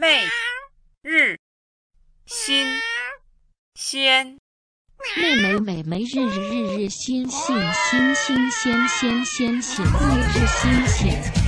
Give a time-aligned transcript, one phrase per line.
[0.00, 0.06] 每
[1.02, 1.36] 日
[2.24, 2.68] 新
[3.74, 4.38] 鲜，
[5.16, 11.47] 妹妹妹妹日日日日新新新新鲜鲜鲜鲜，每日新鲜。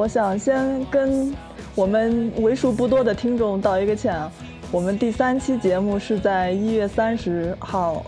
[0.00, 1.30] 我想先跟
[1.74, 4.32] 我们为数不多的听众道一个歉啊。
[4.72, 8.02] 我们第三期节目是在一月三十号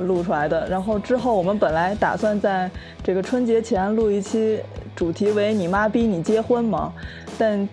[0.00, 2.70] 录出来的，然后之后我们本来打算在
[3.02, 4.58] 这个春节前录一期，
[4.96, 6.90] 主题为“你妈逼你结婚吗”，
[7.36, 7.68] 但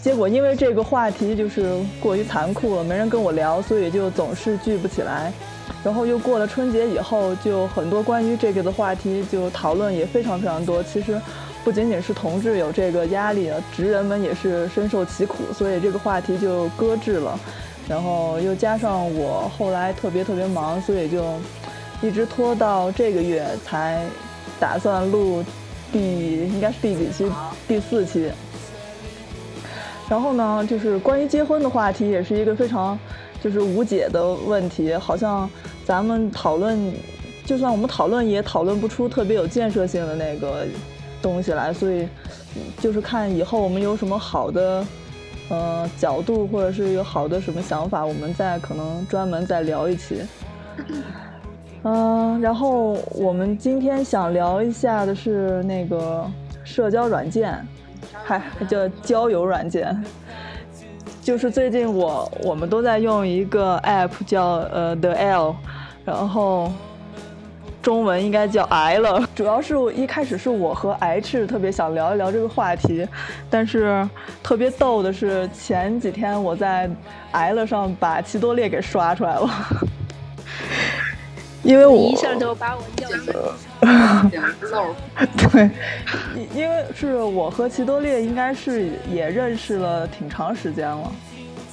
[0.00, 5.32] 结果因为这个话题就是过于残酷了，没人跟我聊，所以就总是聚不起来。
[5.84, 10.82] 然后又过了春节以后，就很多关于这个的话题就讨论也非常非常多。
[10.82, 11.16] 其实
[11.64, 17.38] 不仅仅是同志有这个压力，职人们也是深受其苦，所以这个话题就搁置了。
[17.88, 21.24] 然后又加上我后来特别特别忙，所以就
[22.00, 24.04] 一直拖到这个月才
[24.58, 25.44] 打算录
[25.92, 26.00] 第
[26.48, 27.30] 应该是第几期？
[27.68, 28.30] 第四期。
[30.08, 32.98] 然后呢，就是关于结婚的话题，也是一个非常
[33.42, 35.48] 就是无解的问题，好像
[35.84, 36.92] 咱们讨论，
[37.46, 40.66] 就算我们讨论也讨论不出特别有建设性的那个
[41.22, 42.08] 东西来，所以
[42.80, 44.84] 就是看以后我们有什么好的
[45.48, 50.22] 呃角度，或者是有好的什么想法，我们再可能专门再聊一期。
[51.84, 56.24] 嗯、然后我们今天想聊一下的是那个
[56.62, 57.58] 社交软件，
[58.22, 60.04] 还还叫交友软件。
[61.22, 65.56] 就是最近我我们都在用一个 app 叫呃 The L，
[66.04, 66.72] 然后
[67.82, 69.28] 中文应该叫 I 了。
[69.34, 73.06] 主要是一开始是我和 H 特别想聊一聊这个话题，
[73.50, 74.08] 但是
[74.42, 76.88] 特别逗的是前几天我在
[77.32, 79.50] I 了上把奇多列给刷出来了，
[81.64, 83.58] 因为我一下就把我叫醒 了。
[85.36, 85.68] 对，
[86.36, 91.12] 因因为是我和奇多列应该是也认识了挺长时间了。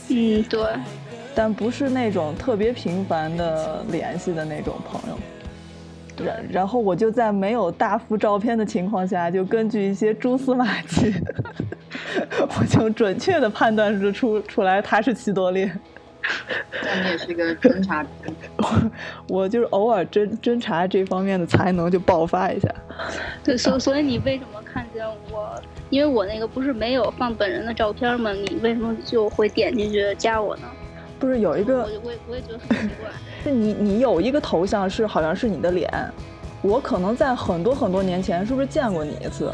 [0.09, 0.63] 嗯，对，
[1.35, 5.17] 但不是那种特别频繁的联系的那种朋友。
[6.25, 11.13] 然然后我就在没有大幅照片的情况下，就根据一些蛛丝马迹，
[12.59, 15.71] 我就准确的判断出出出来他是齐多列。
[16.83, 18.05] 但你也是一个侦查，
[18.57, 18.91] 我，
[19.27, 22.69] 我就是偶尔侦侦查这方面的才能就爆发一下。
[23.43, 25.59] 对，所所以你为什么看见我？
[25.89, 28.31] 因为我那个不是没有放本人的照片吗？
[28.31, 30.63] 你为什么就会点进去加我呢？
[31.17, 33.09] 不是有一个我我也我也觉得很奇怪。
[33.43, 35.89] 是你你有一个头像是好像是你的脸，
[36.61, 39.51] 我可能在很多很多年前是不是见过你一次？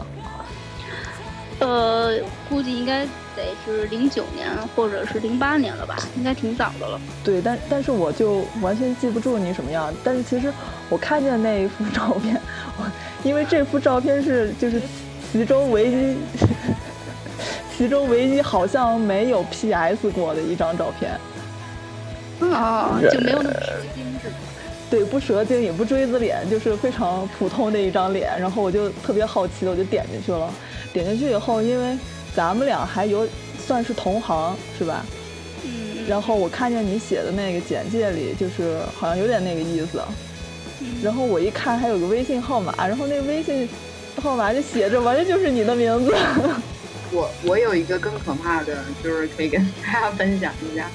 [1.59, 2.19] 呃，
[2.49, 6.99] 估计应该得是零九年或者是零八年了吧，应该挺早的了。
[7.23, 9.93] 对，但但是我就完全记不住你什么样。
[10.03, 10.51] 但是其实
[10.89, 12.39] 我看见那一幅照片，
[12.77, 12.83] 我
[13.23, 14.81] 因为这幅照片是就是
[15.31, 16.17] 其中唯一，
[17.77, 21.17] 其中唯一好像没有 PS 过的一张照片。
[22.39, 24.35] 哦，就没有那么蛇精是吗？
[24.89, 28.39] 对，不蛇精也不锥子脸，就是非常普通的一张脸。
[28.39, 30.49] 然后我就特别好奇的，我就点进去了。
[30.93, 31.97] 点进去以后，因为
[32.35, 33.27] 咱们俩还有
[33.65, 35.05] 算是同行，是吧？
[35.63, 40.01] 嗯，然后我看见你写的那个简介里，就是好像有点那个意思。
[41.01, 43.67] 然后我一看还有个微信号码，然后那个微信
[44.21, 46.13] 号码就写着完全就是你的名字。
[47.11, 50.89] 我我有一个更可怕的，就是可以跟大家分享一下，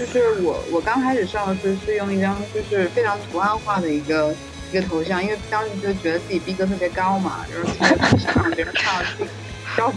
[0.00, 4.34] 就是我我刚开始上的是是用一张就是非常图案化的一个
[4.70, 9.30] 一个头像，因为当时就觉得自己逼格特别高嘛，就是想让别人看到自己
[9.76, 9.92] 照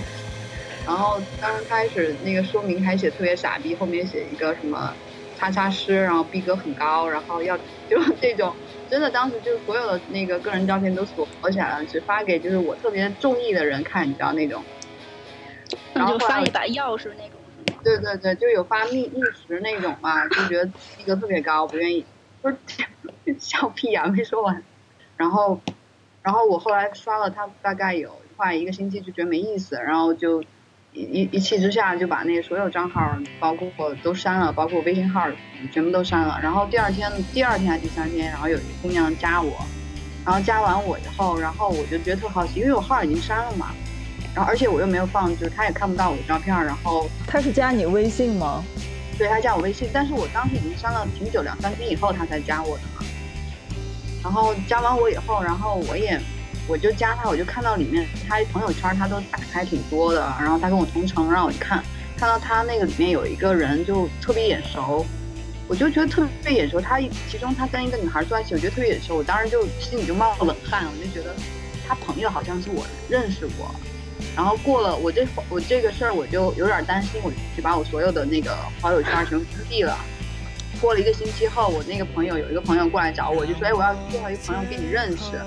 [0.86, 4.94] 然后刚开始那个说明还写特别傻逼，后面写一个什么
[5.40, 7.58] 叉叉师，然后逼格很高，然后要
[7.90, 8.54] 就这种，
[8.90, 14.62] 真的当时就是所有的那个个人照片都锁起来了，只发给就是我特别中意的人看，你知道那种。
[15.94, 17.24] 然那后后就发一把钥匙那？
[17.84, 20.66] 对对对，就有发密密实那种嘛，就觉得
[20.98, 22.06] 逼格特别高，不愿意，
[22.42, 22.58] 不是
[23.40, 24.64] 笑屁呀、没说完。
[25.18, 25.60] 然后，
[26.22, 30.42] 然后我后来刷了他大概有快一个星期，就觉得没意思，然后就
[30.92, 35.28] 一一一气之下就把那所有账号，包括都删了，包括微信号
[35.72, 36.40] 全部都删了。
[36.42, 39.54] 然后第二天，第二天还是第三天，然后有一个姑娘加我，
[40.26, 43.74] 然后加完我以后，然后我就觉得特好奇，因为我号已经删了嘛。
[44.36, 48.64] 然后而且我又没有放，就是他也看不到我的照片儿，然后他是加你微信吗？
[49.16, 53.06] 对他加我微信，但是我当时已经删了挺久，两三天以后他才加我的嘛。
[54.24, 56.20] 然后加完我以后，然后我也
[56.68, 61.84] 我就加他，我就看到里面他朋友圈他都打开挺多的，然后他跟我同城，让我一看，
[62.18, 65.06] 看到他那个里面有一个人就特别眼熟，
[65.68, 66.82] 我就觉得特别眼熟。
[66.82, 67.00] 他
[67.30, 71.36] 其中他跟一个女孩坐在一起，我觉得特别眼熟，我当时就心里就冒了冷汗，我就觉得
[71.88, 73.70] 他朋友好像是我认识过。
[74.36, 79.96] 然后过了我这我这个事儿，我就有点担心，我就把我所有的那个好友圈全部屏蔽了。
[80.82, 85.40] 过了一个星期后，我那个朋友有一个朋友过来找我，就说：“哎，我要介绍一个朋友给你认识。”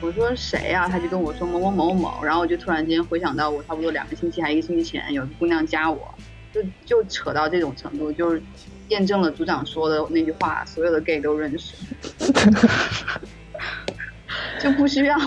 [0.00, 6.14] 我说谁呀、他就跟我说某某某某，然后我就突然间回想到我差不多两个星期还一个星期前有个姑娘加我，
[6.54, 8.40] 就就扯到这种程度，就是
[8.90, 11.74] 验证了组长说的那句话，所有的 gay 都认识，
[14.62, 15.18] 就不需要，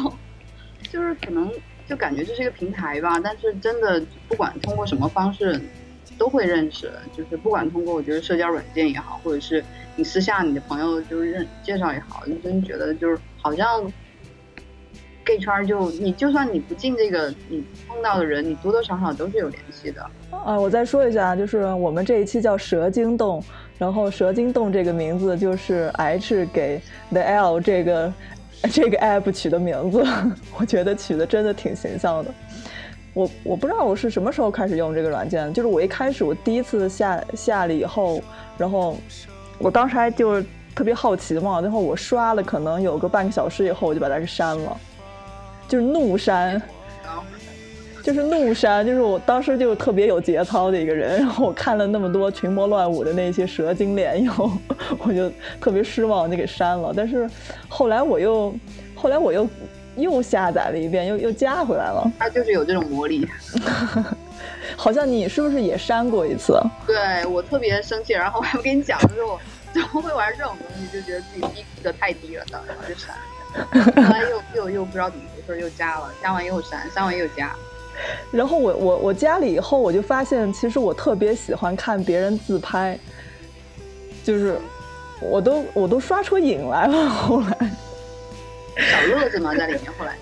[0.89, 1.51] 就是可能
[1.91, 5.59] 就感觉这是一个平台吧，但是真的不管通过什么方式
[6.17, 9.61] 都会认识，就是不管通过我觉得社交软件也好，或者是
[9.97, 13.83] 你私下你的朋友就是认介绍也好，就真觉得就是好像
[15.25, 20.01] gay 圈就你就算你不进这个，你碰到的人，你多多少少都是有联系的。
[20.31, 23.43] 啊，我再说一下，就是我们这一期叫蛇精洞，
[23.77, 28.11] 然后蛇精洞这个名字就是 H 给 The L 这个
[28.71, 30.05] 这个 app 取的名字，
[30.57, 32.31] 我觉得取的真的挺形象的。
[33.13, 38.21] 我我不知道我是什么时候开始用这个软件，就是我一开始我第一次下下了以后，
[38.57, 38.97] 然后
[39.57, 44.77] 我当时还就是特别好奇嘛，然后我刷了可能有个半个小时以后，我就把它给删了，
[45.67, 46.61] 就是怒删。
[48.03, 54.51] 就是怒删，就是我当时就特别有节操的一个人，然后我看了那么多群魔乱舞的那些蛇精脸以后，
[54.99, 56.93] 我就特别失望，就给删了。
[56.95, 57.29] 但是
[57.69, 58.53] 后来我又，
[58.95, 59.47] 后来我又
[59.97, 62.11] 又下载了一遍，又又加回来了。
[62.17, 63.27] 它就是有这种魔力。
[64.75, 66.59] 好像你是不是也删过一次？
[66.87, 69.39] 对我特别生气，然后我还不跟你讲，就是我
[69.73, 74.07] 怎么会玩这种东西，就觉得自己逼格太低了，然后就删了。
[74.07, 77.53] 后来又又又不知道怎么回事，又加了，加完又删，删完又加。
[78.31, 82.97] 然后我我我加了以后，我就发现其实我特别喜欢看别人自拍，
[84.23, 84.57] 就是
[85.21, 87.09] 我都我都刷出瘾来了。
[87.09, 87.71] 后来，
[88.77, 90.15] 小乐子嘛，在里面后来。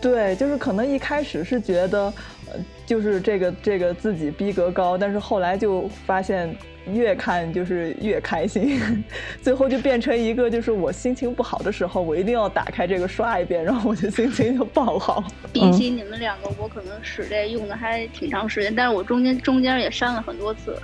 [0.00, 2.12] 对，就是可能一开始是觉得，
[2.50, 6.56] 呃，就是这个这个自己逼格高，但是后来就发现
[6.90, 9.04] 越看就是越开心，
[9.40, 15.22] 最后就变成一个就是我心情不好的时候，我一定要打开这个刷一遍，然后我就心情就爆好。
[15.52, 20.76] 比起你们两个，我可能使这用的还挺长时间，但是我中间中间也删了很多次，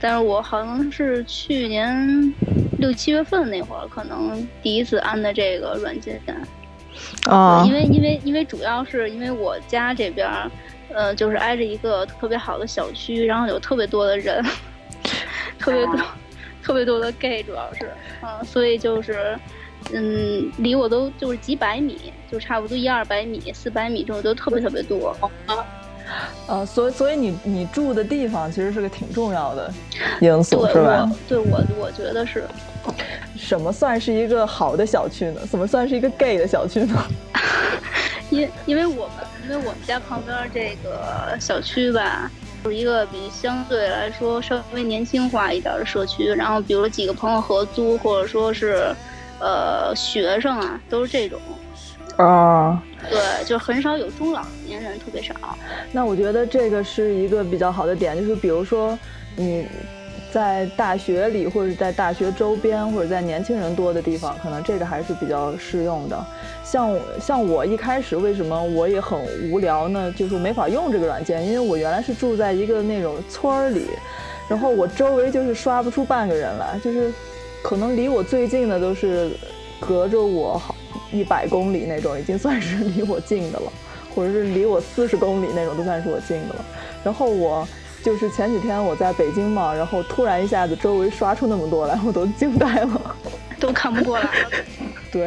[0.00, 2.34] 但是我好像是去年
[2.78, 6.20] 六七月份那会儿，可能第一次安的这个软件。
[7.28, 10.50] 啊因为因为因为主要是因为我家这边儿，
[10.94, 14.42] 呃，就是挨着一个特别好的小区，然后有特别多的人，
[15.66, 15.96] 特别多、
[16.62, 17.90] 特别多的 gay，主要是，
[18.22, 19.36] 嗯、所以就是，
[19.92, 25.16] 嗯，离我都就是几百米，就差不多一二百米、四百米这种都特别特别多。
[26.46, 29.72] 呃，所以所以你你住的地方其实是个挺重要的
[30.20, 31.18] 因素，对是吧我？
[31.28, 32.44] 对我我觉得是，
[33.36, 35.40] 什么算是一个好的小区呢？
[35.50, 37.04] 怎么算是一个 gay 的小区呢？
[38.30, 42.30] 因因为我们因为我们家旁边这个小区吧，
[42.68, 48.94] 是一个比相对来说稍微年轻化一点的社区，然后比如几个朋友合租，或者说是，
[49.38, 51.40] 呃，学生啊，都是这种。
[52.16, 55.34] 啊，对，就很少有中老年人，特别少。
[55.92, 58.98] 那我觉得这个是一个比较好的点，就是比如说
[59.36, 59.68] 你
[60.32, 66.24] 在大学里，或者在大学周边，或者在年轻人多的地方，可能这个还是比较适用的。
[66.68, 69.16] 像像我一开始为什么我也很
[69.50, 70.12] 无聊呢？
[70.16, 73.86] 就是没法用这个软件，因为我原来是住在一个那种村儿里，
[74.48, 77.12] 然后我周围就是刷不出半个人来，就是
[77.62, 79.30] 可能离我最近的都是
[79.78, 80.74] 隔着我好
[81.12, 83.72] 一百公里那种，已经算是离我近的了。
[84.12, 86.64] 或者是离我四十公里那种，都算是我近的了。
[87.04, 87.68] 然后我
[88.02, 93.16] 就是前几天我在北京嘛，然后突然一下子周围刷出那么多来，我都惊呆了。
[93.60, 94.50] 都看不过来了。
[95.12, 95.22] 对，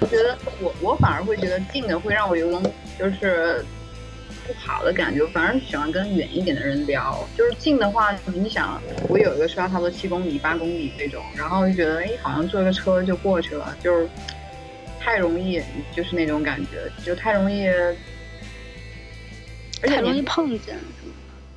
[0.00, 2.62] 我觉得我我反而会觉得近的会让我有种
[2.98, 3.64] 就是
[4.46, 7.26] 不好的感觉，反而喜欢跟远一点的人聊。
[7.36, 14.08] 就是近的话，你想我有一个车差不多七公里、八公里这种，然后就觉得哎，好像坐个车就过去了，就是
[15.00, 15.62] 太容易，
[15.94, 17.96] 就是那种感觉，就太容易，而
[19.82, 20.76] 且太容易碰见，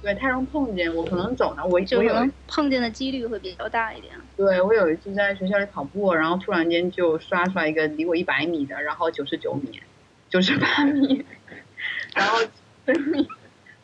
[0.01, 0.93] 对太容易碰见。
[0.93, 4.13] 我可能走呢，我我有就可能碰见的几率会比较大一点。
[4.37, 9.81] 对我有一次在学校里跑步，然后突然间就刷出来一个离我一百米的，然后九十九米、
[10.29, 11.25] 九十八米，
[12.13, 12.37] 然后
[12.85, 13.27] 分米，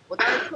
[0.08, 0.52] 我当时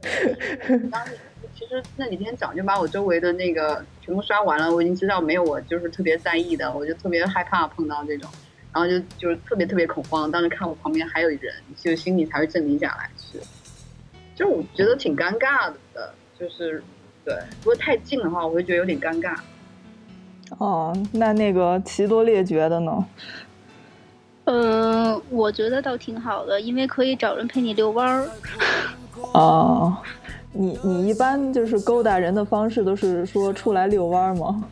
[0.00, 1.18] 特，当时
[1.52, 8.30] 其实那几天早就把我周围的那个全部刷完了，我已经知道没有我就是特别在意的，我就特别害怕碰到这种，
[8.72, 10.30] 然后就就是特别特别恐慌。
[10.30, 13.10] 当时看我旁边还有人，就心里才会镇定下来。
[13.18, 13.40] 是，
[14.36, 16.80] 就我觉得挺尴尬的，就是
[17.24, 19.34] 对，如果太近的话，我会觉得有点尴尬。
[20.58, 23.04] 哦，那那个奇多列觉得呢？
[24.44, 28.28] 呃，我觉得倒挺好的，因为可以找人陪你遛弯儿。
[29.32, 29.96] 哦，
[30.52, 34.64] 你你一般就是勾搭人的方式都是说出来遛弯儿吗？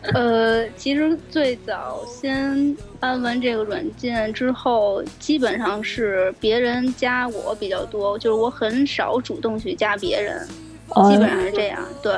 [0.14, 10.48] 呃，其实最早先安完这个软件之后，基本上是别人加我比较多，就是我很少主动去加别人，哦
[10.88, 11.78] 基本上是这样。
[12.02, 12.12] 对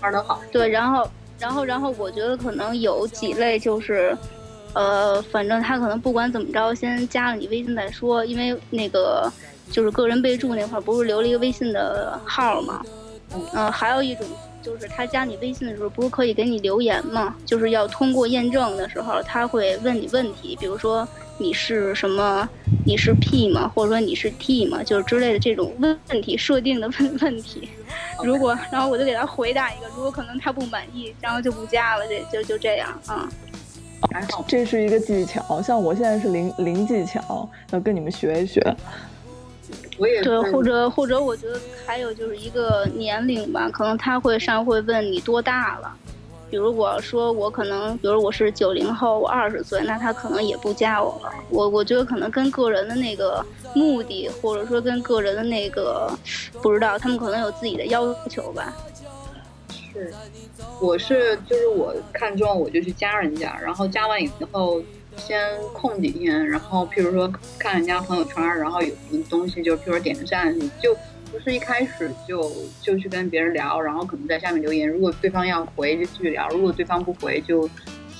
[0.00, 4.16] 玩的好，对，然后然后然后我觉得可能有几类就是。
[4.74, 9.30] 呃，反正他可能不管怎么着，先加了你微信再说，因为那个
[9.70, 12.82] 就是个人备注那块儿不是留了一个微信的号吗，
[13.52, 14.26] 嗯、还有一种
[14.62, 17.36] 就是他加你微信的时候，不是可以给你留言吗？
[17.44, 21.06] 就是要通过验证的时候，他会问你问题，比如说
[21.38, 22.48] 你是什么，
[22.84, 23.70] 你是 P 吗？
[23.74, 24.82] 或者说你是 T 吗？
[24.82, 27.68] 就是之类的这种问问题设定的问 问题。
[28.22, 33.28] 如果然后我就给他回答一个，如果可能他不满意，然后就不加了，这就就这样啊。
[34.12, 34.44] 还好。
[34.46, 38.60] 这是一个技巧，像我现在是零零技巧，要跟你们学一学。
[39.98, 45.96] 我也对，或者或者我觉得还有就是一个年龄吧，可能他会上会问你多大了。
[46.52, 51.32] 比如我说我可能，比如我是九零后，我二十岁，那他可能也不加我了。
[51.48, 53.42] 我我觉得可能跟个人的那个
[53.74, 56.12] 目的，或者说跟个人的那个
[56.60, 58.70] 不知道，他们可能有自己的要求吧。
[59.70, 60.12] 是，
[60.78, 64.82] 我是就是我看中我就去加人家，然后加完以后
[65.16, 70.94] 先空几天，然后譬如说看人家朋友圈，然后有什么东西就譬如说点个赞，就
[71.32, 77.68] 不是一开始就就去跟别人聊，然后可能在下面留言，如果对方要回就继续聊，如果对方不回就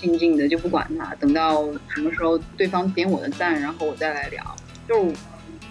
[0.00, 4.56] 静静的就不管他，等到什么时候对方点我的赞，然后我再来聊，
[4.88, 5.14] 就是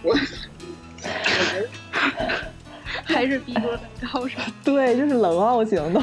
[0.04, 0.16] 我。
[1.04, 1.08] 我
[1.52, 1.68] 觉得
[3.06, 4.46] 还是逼格很高是吧？
[4.64, 6.00] 对，就是冷傲型的。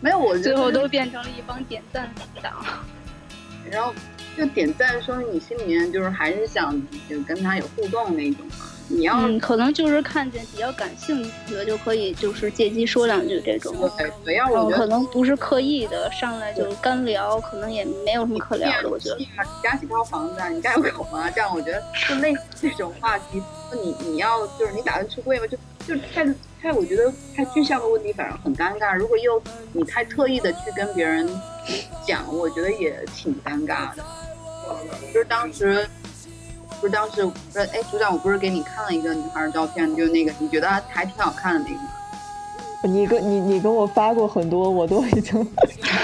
[0.00, 2.10] 没有，我最后都变成了一帮点赞
[2.40, 2.64] 党。
[3.70, 3.92] 然后
[4.34, 6.74] 就点赞，说明你心里面就是还是想
[7.06, 8.69] 就跟他有互动那种嘛。
[8.92, 13.72] 你要、嗯，可能就是看见比较感兴趣的就可以，就是借机说两句这种。
[13.96, 18.88] 对对，要我觉得可能不是刻意的上来就干聊，可能也没有什么可聊的。
[18.90, 19.28] 我觉得，你
[19.62, 20.48] 家几套房子啊？
[20.48, 21.30] 你家有狗吗？
[21.30, 23.40] 这样我觉得就类似这种话题，
[23.72, 25.46] 你你要就是你打算出柜吗？
[25.46, 25.56] 就
[25.86, 26.26] 就太
[26.60, 28.96] 太，我觉得太具象的问题反而很尴尬。
[28.96, 29.40] 如果又
[29.72, 31.28] 你太特意的去跟别人
[32.04, 34.04] 讲，我觉得也挺尴尬的。
[35.12, 35.88] 就是当时，
[36.80, 41.88] 不是当时，不是哎，组长，我不是给你看了一个女孩的照片，就是那个你觉得还还挺好看的那个吗？
[42.82, 45.46] 你跟你你跟我发过很多，我都已经，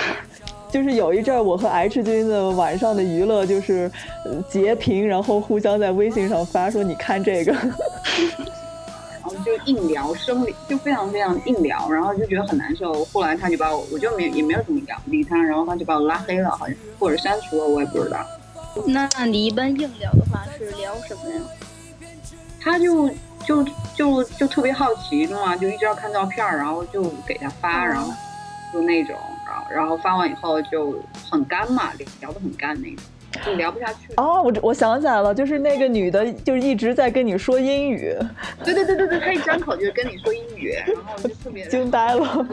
[0.70, 3.90] 就是有一阵儿，我和 H 君的晚上的娱乐就是
[4.26, 7.72] 呃截屏，然后互相在微信上发说你看这个，然
[9.22, 13.02] 后就硬聊，生理就非常非常硬聊，然后就觉得很难受。
[13.06, 18.18] 后来他就把我，我就没也没有怎么聊理他，然后他就把我拉黑了，好像或者删除了，我也不知道。
[18.84, 21.40] 那你一般硬聊的话是聊什么呀？
[22.60, 23.08] 他就
[23.46, 23.64] 就
[23.94, 28.12] 就就特别好奇嘛，就一直要看照片，然后就给他发，然后
[28.72, 29.16] 就那种，
[29.46, 33.04] 然后然后发完以后就很干嘛，聊得很干那种，
[33.44, 34.12] 就聊不下去。
[34.16, 38.14] 哦，我我想起来了，就是那个女的，就是一直在跟你说英语，
[38.64, 42.46] 对对对对对，她一张口就是跟你说英语，然后就特别 惊呆了。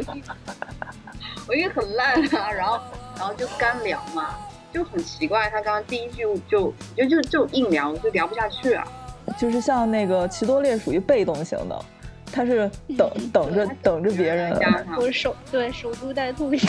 [1.48, 2.80] 我英语很烂啊，然后
[3.18, 4.36] 然后就干聊嘛，
[4.74, 8.86] 就很奇怪，他刚刚第一句就就就就硬聊，就聊不下去啊。
[9.38, 11.80] 就是像那个奇多列属于被动型的，
[12.32, 14.54] 他是等等着等着别人。
[15.00, 16.60] 我守对守株待兔一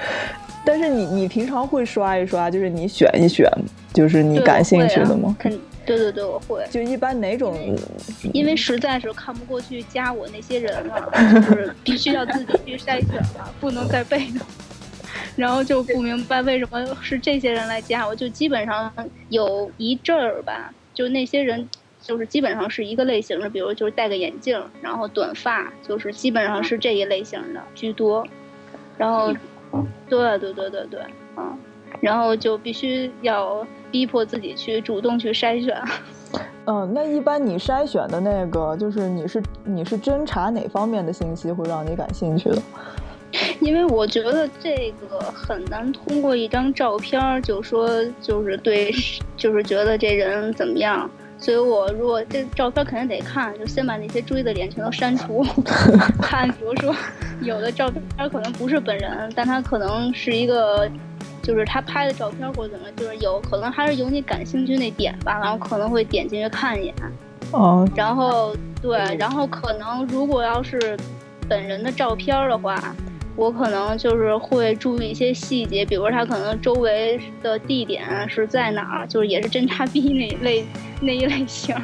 [0.64, 3.50] 但是你你平常会刷一刷，就是你选一选
[3.92, 5.34] 就是你感兴趣的吗？
[5.38, 5.50] 肯
[5.84, 6.64] 对对对，我会。
[6.70, 7.56] 就一般哪种？
[8.32, 14.46] 因为实在是看不过去加我那些人了，就是必须要自己去筛选了，不能再被动。
[15.36, 18.92] 然后就不明白为什么是这些人来加我，就基本上
[19.28, 21.68] 有一阵儿吧，就那些人
[22.00, 28.26] 就是基本上是一个类型的，比如就是戴个眼镜，然后短发，就是基本上是这一类型的居多。
[28.98, 29.32] 然后，
[30.08, 31.00] 对对对对对，
[31.36, 31.58] 嗯，
[32.00, 35.82] 然后就必须要逼迫自己去主动去筛选。
[36.66, 42.62] 嗯，那一般你筛选的那个，就是你是你是侦查哪方面的信息会让你感兴趣的？
[43.60, 47.88] 因为我觉得这个很难通过一张照片儿就说
[48.20, 48.92] 就是对，
[49.36, 51.08] 就是觉得这人怎么样。
[51.38, 55.44] 所以我如果这照片肯定得看，就先把那些追的脸全都删除，
[56.20, 56.94] 看比如说
[57.40, 60.88] 有的照片可能不是本人，但他可能是一个。
[61.42, 66.94] 就是他拍的照片或者怎么，就是有可能还是有你感兴趣那点吧，然后可能会点进去看一眼。
[67.50, 70.96] 哦，然后对，然后可能如果要是
[71.48, 72.94] 本人的照片的话，
[73.40, 80.66] 我可能就是会注意一些细节，比如他可能周围的地点是在哪儿，就是也是侦察逼那一类
[81.00, 81.74] 那一类型，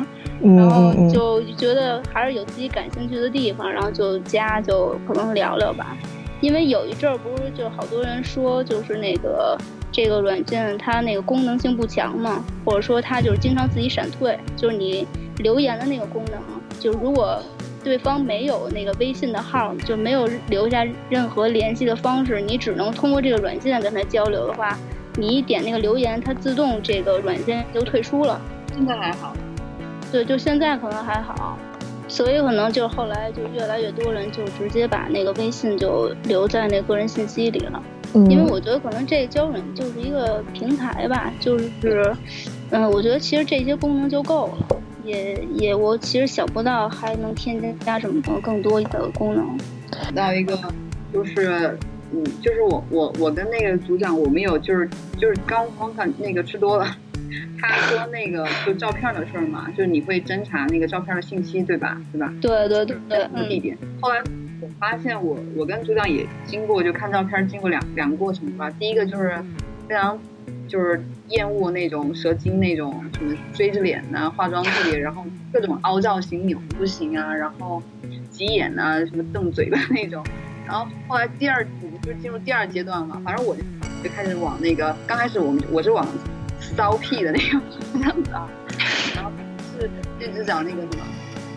[0.42, 5.96] 嗯然后就觉得还是有自己感兴趣的地方，然后就加就可能聊聊吧。
[6.42, 9.56] 因为有一阵儿不是就好多人说，就是那个
[9.90, 15.06] 这个软件它那个功能性不强嘛，或者说它就是经常自己闪退，就是你
[15.38, 16.38] 留言的那个功能，
[16.78, 17.40] 就如果
[17.86, 24.76] 对方没有那个微信的号，就没有留下任何联系的方式，你只能通过这个软件跟他交流的话，
[25.16, 28.40] 你一点那个留言，它自动这个软件就退出了。
[28.74, 29.32] 现在还好。
[30.10, 31.56] 对，就现在可能还好，
[32.08, 37.80] 所以可能就后来就越来越多人就直接把那个微信就留在那个人信息里了。
[38.14, 42.12] 嗯因为我觉得可能这个交友软件就是一个平台吧，就是，
[42.70, 44.75] 嗯，我觉得其实这些功能就够了，
[45.06, 49.58] 也也我其实想不到还能添加什么更多的功能。
[50.02, 50.58] 想到一个，
[51.12, 51.78] 就是，
[52.12, 56.86] 嗯，就是我我我跟那个组长，我们有就是就是刚刚看那个吃多了，
[57.60, 62.00] 他说那个就照片的事儿嘛，就是你会侦查那个照片的信息，对吧？
[62.12, 62.32] 对吧？
[62.40, 63.76] 对对对对，嗯，地点。
[64.00, 64.20] 后来
[64.60, 68.70] 我发现我我跟组长也经过就看照片经过两两个过程吧。
[68.70, 69.34] 第一个就是
[69.88, 70.18] 非常
[70.68, 77.82] 就是厌恶那种蛇精那种什么追着脸呐、化妆特别，然后各种凹造型扭不行啊，然后
[78.30, 80.24] 挤眼呐、什么瞪嘴巴那种。
[80.66, 83.54] 然后后来第二步就进入第二阶段嘛，反正我
[84.02, 86.06] 就开始往那个刚开始我们我是往
[86.60, 87.60] 骚屁的那个
[87.92, 88.48] 方向找，
[89.14, 89.30] 然后
[89.78, 91.06] 是一直找那个什么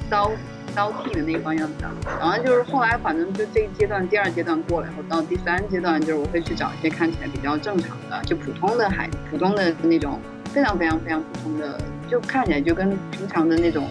[0.10, 0.32] 骚
[0.80, 1.90] 骚屁的那个方向找，
[2.22, 10.22] 然后就是后来反正就这一阶段第二阶段过了以后，到第三阶段就是我会去找一些看起来比较正常的，就普通的孩普通的那种
[10.54, 11.78] 非常非常非常普通的，
[12.10, 13.90] 就看起来就跟平常的那种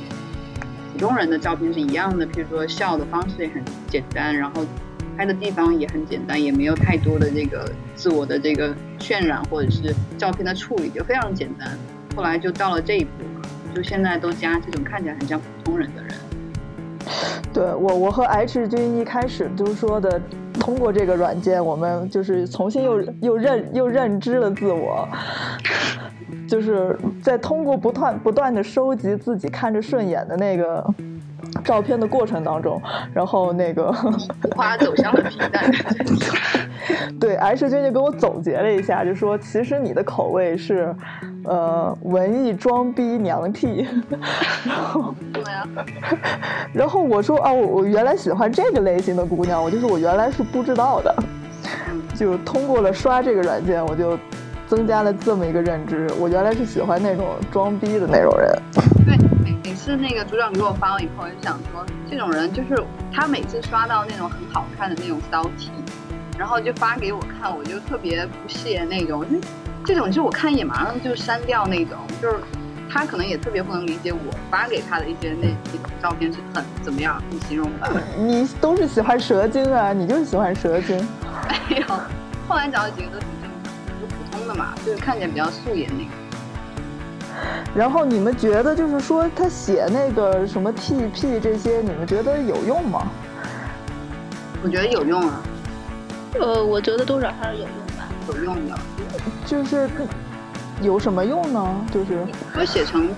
[0.95, 4.65] 普通人的照片是一样的，譬如说笑的方式也很简单，然后
[5.15, 11.69] 拍的地方也很简单，也没有太多的这个自我的这个渲染或者是照片的处理，就非常简单。
[12.17, 13.11] 后来就到了这一步，
[13.75, 16.15] 就现在都加这种看起来很像普通人的人。
[17.53, 20.21] 对我，我和 H 君一开始就是说的，
[20.61, 25.09] 通过这个软件，我们就是重新又又认又认知了自我，
[26.49, 30.85] 就是在通过不断不断的收集自己看着顺眼的那个
[31.65, 32.81] 照片的过程当中，
[33.13, 35.71] 然后那个浮夸走向了平淡。
[37.21, 40.95] 对 H 君就给我总结了一下，就说其实你的口味是，
[41.45, 43.87] 呃，文艺装逼娘 T，
[44.65, 45.15] 然后
[46.73, 51.15] 然后我说啊，我我原来喜欢这个类型的姑娘，我就是我原来是不知道的，
[52.15, 54.19] 就通过了刷这个软件，我就
[54.67, 58.63] 增加了这么一个认知，我原来是喜欢那种装逼的那种人。
[59.07, 62.77] 对，每每次那个组长给我发了以后，我就想说，这种人就是
[63.13, 65.71] 他每次刷到那种很好看的那种骚体
[66.39, 69.39] 然后就发给我看，我就特别不屑那种，就
[69.85, 72.37] 这种就我看一眼马上就删掉那种，就是
[72.91, 74.19] 他可能也特别不能理解我
[74.51, 77.89] 发给他的一些那那种照片是很怎么样，你形容吧？
[78.17, 80.97] 你都是喜欢蛇精啊，你就是喜欢蛇精。
[81.69, 81.87] 没有，
[82.49, 83.71] 后来找的几个都挺正常的，
[84.01, 86.11] 就普通的嘛，就是看起来比较素颜那个。
[87.75, 93.07] 然后你们觉得就是说他写那个什么 TP 这些，你们觉得有用吗？
[94.63, 95.41] 我觉得有用啊，
[96.41, 98.09] 呃，我觉得多少还是有用吧。
[98.29, 98.77] 有用的。
[99.47, 99.89] 就是
[100.83, 101.87] 有什么用呢？
[101.93, 103.09] 就是如果写成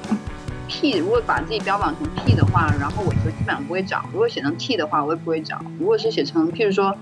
[0.67, 5.61] P，如果把自己标榜成 P 的话，然后我就基本上不会找；如果写成 T 的话，我也不会找。
[5.79, 6.97] 如果是写成譬如说，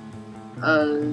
[0.61, 1.05] 呃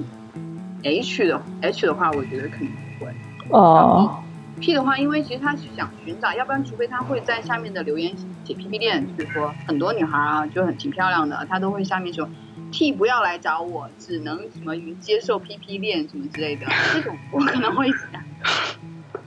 [0.82, 3.12] ，H 的 H 的话，我觉得肯定不会。
[3.50, 4.18] 哦
[4.58, 8.12] ，P 的话，因为其实他是想寻找，要不然除非他会在下面的留言
[8.44, 12.28] 写 PP 恋，就是说很多女孩啊就很挺漂亮的，她都会下面说
[12.72, 18.22] T 不要来找我，只能什么云接受 PP 恋什么之类的，这种我可能会想。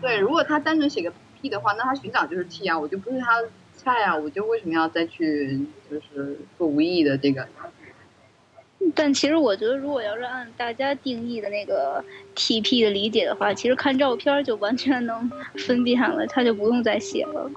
[0.01, 3.41] 对，如果他单纯写个 P 的话，那他寻找就是 T 啊，我就不是他
[3.75, 5.59] 菜啊，我就为什么要再去
[5.89, 7.47] 就是做无意义的这个？
[8.95, 15.29] 但其实我觉得，如果要是按大家定义的那个 TP 的理解的话，其实看照片就完全能
[15.65, 17.51] 分辨了，他就不用再写了。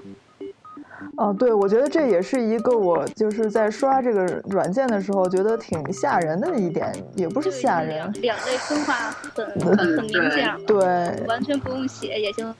[1.17, 8.93] 哦，对，我觉得这也是一个我就是在刷这个软件的时候觉得挺吓人的一点，也不是吓人两，两类分化
[9.35, 10.59] 很很很明显了。
[10.67, 12.53] 对，完全不用写也行。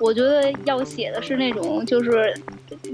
[0.00, 2.34] 我觉得要写的是那种，就是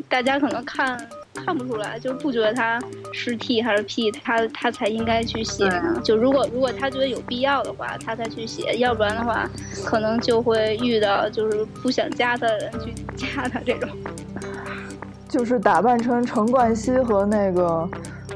[0.09, 1.01] 大家可能看
[1.35, 2.81] 看不出来，就是不觉得他
[3.13, 6.01] 是 T 还是 P，他他才应该去写呢。
[6.03, 9.49] 就如果如果他觉得有必要的话，他才去写；要不然的话，
[9.85, 13.89] 可能就会遇到就是不想加他的人去 加他这种。
[15.35, 17.89] 就是打扮成陈冠希和那个，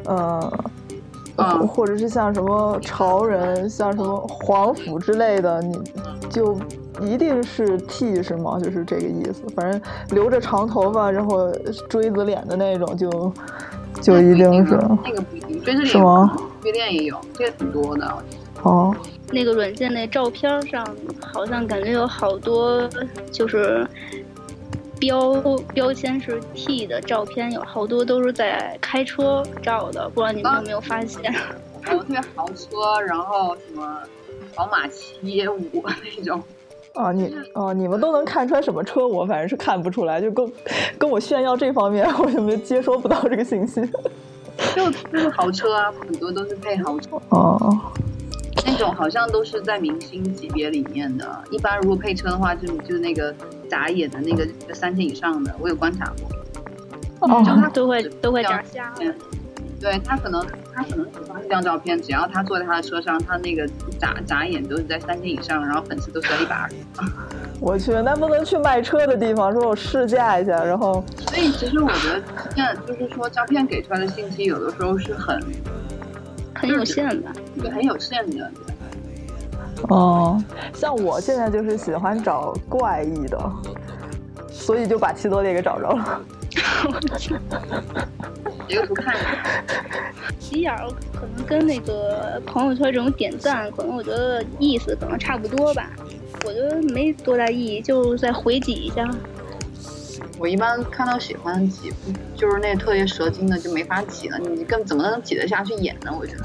[0.07, 0.53] 呃，
[1.37, 5.79] 嗯或者是像什么潮人，像什么皇甫之类的，你
[6.29, 6.59] 就
[7.01, 8.59] 一定是 T 是吗？
[8.61, 9.45] 就是这个意思。
[9.55, 9.81] 反正
[10.11, 11.49] 留着长头发，然后
[11.89, 13.33] 锥子脸的那种，就
[14.01, 16.37] 就一定是那个不一定，锥子脸是吗？
[16.61, 18.13] 追恋也有，这个挺多的。
[18.65, 18.93] 哦。
[19.31, 20.85] 那个软件那照片上，
[21.21, 22.89] 好像感觉有好多
[23.31, 23.87] 就是
[24.99, 25.33] 标
[25.73, 31.33] 标签是 T 的照片，有好多都是在开车照的，不知道你们有没有发现？
[31.91, 34.01] 有特别豪车，然后什么
[34.55, 35.63] 宝马七耶五
[36.17, 36.43] 那种。
[36.95, 39.07] 啊，你啊，你们都能看出来什么车？
[39.07, 40.53] 我反正是看不出来，就跟
[40.99, 43.81] 跟我炫耀这方面， 我就没接收不到这个信息。
[44.75, 47.79] 就就是豪车啊，很多都是配豪车，哦，
[48.67, 51.43] 那种好像都是在明星级别里面的。
[51.51, 53.35] 一般如果配车的话，就就那个
[53.69, 56.29] 眨眼的那个就三千以上的，我有观察过。
[57.21, 58.93] 哦就他都会都会眨瞎
[59.81, 60.45] 对他可能
[60.75, 63.65] 他可能只发一张照片，只要他坐在他的车上，他那个
[63.99, 66.69] 眨眨眼都是在三千以上，然后粉丝都是在一百二。
[67.61, 72.23] 我去，那不能去卖车的地方，说我试驾一下，然后所以其实我觉得，
[72.57, 75.41] 现在就是说照片给出来的信息，有的时候是很
[76.59, 77.33] 很有限的。
[77.61, 78.51] 对很有限的。
[79.89, 80.43] 哦，
[80.75, 83.39] 像我现在就是喜欢找怪异的，
[84.51, 86.21] 所以就把七多烈给找着了。
[88.69, 89.21] 一个不看的，
[90.41, 95.91] 急眼儿可能跟那个朋友圈这种点赞，可能我觉得意思可能差不多吧。
[96.45, 99.09] 我觉得没多大意义，就再回挤一下。
[100.39, 101.93] 我一般看到喜欢挤，
[102.37, 106.13] 就是那特别蛇精的就没法挤了，你更怎么能挤得下去演呢？
[106.17, 106.45] 我觉得。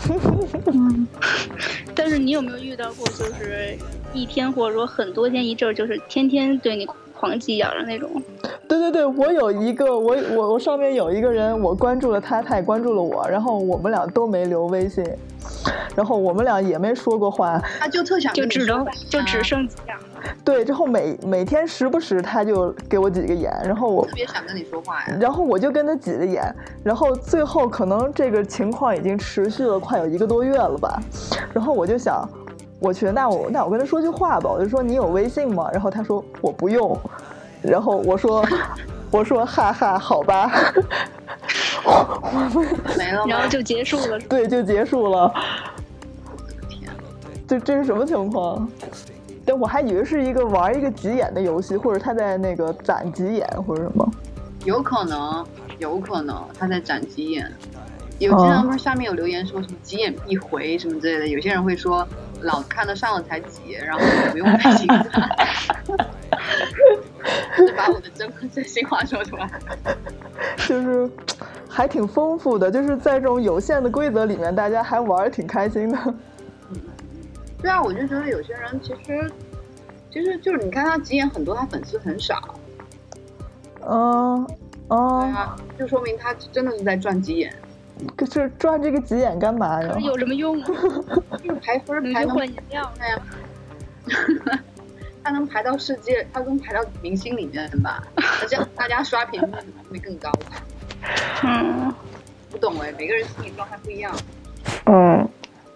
[1.96, 3.78] 但是你有没有遇到过，就是
[4.14, 6.88] 一天或者说很多天一阵，就是天天对你
[7.24, 8.22] 狂急眼的那种？
[8.68, 15.06] 对对对，我有一个，我我我上面有一个人，我关注了他，他也关注了我，然后我们俩都没留微信，
[15.96, 20.04] 然后我们俩也没说过话，他就特想就只能就只剩几眼了。
[20.44, 25.18] 对，之后每每天时不时他就给我几个眼，然后我特别想跟你说话呀。
[25.20, 26.44] 然后我就跟他挤着眼，
[26.84, 31.02] 然后最后可能这个情况已经持续了快有一个多月了吧，
[31.54, 32.28] 然后我就想，
[32.84, 35.70] 我去，那我那我跟他说句话吧，我就说你有微信吗？
[35.72, 37.00] 然后他说我不用，
[37.62, 38.46] 然后我说
[39.10, 40.52] 我说哈哈，好吧，
[41.86, 42.68] 我们
[42.98, 43.26] 没了？
[43.26, 44.20] 然后就结束了。
[44.20, 45.34] 对，就结束了，
[46.68, 46.92] 天，
[47.48, 48.68] 这这是什么情况？
[49.46, 54.12] 但我还以为是一个玩一个急眼的游戏，或者他在那个攒急眼或者什么。
[54.66, 55.46] 有可能，
[55.80, 57.50] 有可能他在攒急眼。
[58.20, 62.08] 有经常不是下面有留言说什么急眼必回什么之类的，有些人会说
[62.44, 64.00] 老看得上了才急，然后
[64.32, 65.04] 不用担心他。
[67.58, 69.50] 就把我的真真心话说出来。
[70.68, 71.10] 就是
[71.70, 76.14] 还挺丰富的，就是在这种有限的规则里面，大家还玩的挺开心的。
[77.62, 79.32] 对啊，我就觉得有些人其实，
[80.12, 82.42] 其实就是你看他急眼很多，他粉丝很少。
[83.86, 87.54] 嗯嗯对嗯，啊，就说明他真的是在赚急眼，
[88.16, 89.96] 可是赚这个急眼干嘛呀？
[90.00, 90.68] 有什么用啊？
[91.44, 92.82] 就是排分排能能去换饮料？
[92.82, 93.22] 呀、
[95.24, 98.04] 他能排到世界，他能排到明星里面吧？
[98.16, 99.48] 那这样大家刷屏率
[99.90, 100.64] 会更高吧？
[101.44, 101.94] 嗯，
[102.50, 104.14] 不懂哎，每个人心理状态不一样。
[104.86, 105.28] 嗯。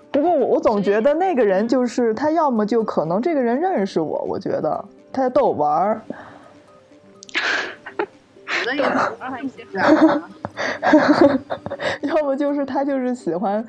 [0.10, 6.02] 不过我我总觉得那个人就是他，要么就可能这个人认识我，我觉得他在逗我玩儿，
[7.36, 7.40] 有
[8.66, 8.90] 的也是
[9.20, 9.66] 还行。
[9.72, 10.30] 这样啊
[12.02, 13.64] 要么就是他就是喜欢，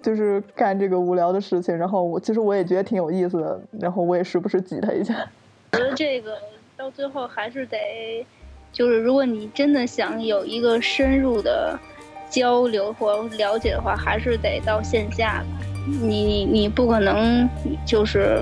[0.00, 1.76] 就是干这个无聊的事情。
[1.76, 5.14] 然后我其实我也觉得挺有意思的，然后我也时不时挤他一下。
[5.72, 6.36] 我觉得这个
[6.76, 8.26] 到最后还是得，
[8.72, 11.78] 就是如果你真的想有一个深入的
[12.28, 15.66] 交流或了解的话，还是得到线下吧。
[15.86, 17.48] 你你你不可能
[17.84, 18.40] 就是，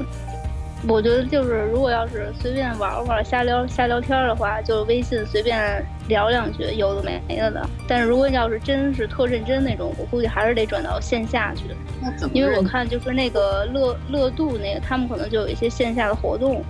[0.89, 7.69] 我觉得就是如果要是随便玩玩、瞎聊瞎聊天的话，就微信随便聊两句，有的没的的。
[7.87, 11.65] 但是如果要是真是特认真那种，我估计还是得转到线下去。
[12.01, 16.65] 那怎么因为我看就是那个乐乐度那个，他们可能就有一些线下的活动。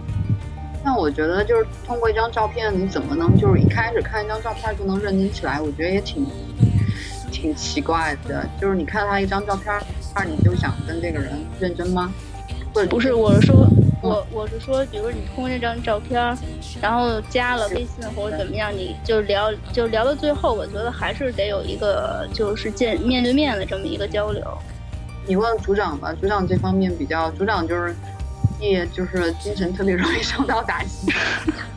[0.83, 5.61] 那我觉得就是通过一张照片，你怎么能就是一开始看一张照片就能认真起来？
[5.61, 6.27] 我觉得也挺
[7.31, 8.44] 挺奇怪的。
[8.61, 9.73] 就是你看他一张照片，
[10.16, 12.12] 那你就想跟这个人认真吗？
[12.88, 13.66] 不是，我是说，
[14.02, 16.36] 我我是说，比如说你通过那张照片，
[16.80, 24.42] 然后加了微信或者怎么样，你就聊就聊到最后，我觉得还是得有一个就是见面对面的这么一个交流。
[25.26, 27.94] 你问组长吧，组长这方面比较，组长就是
[28.58, 31.12] 也就是精神特别容易受到打击。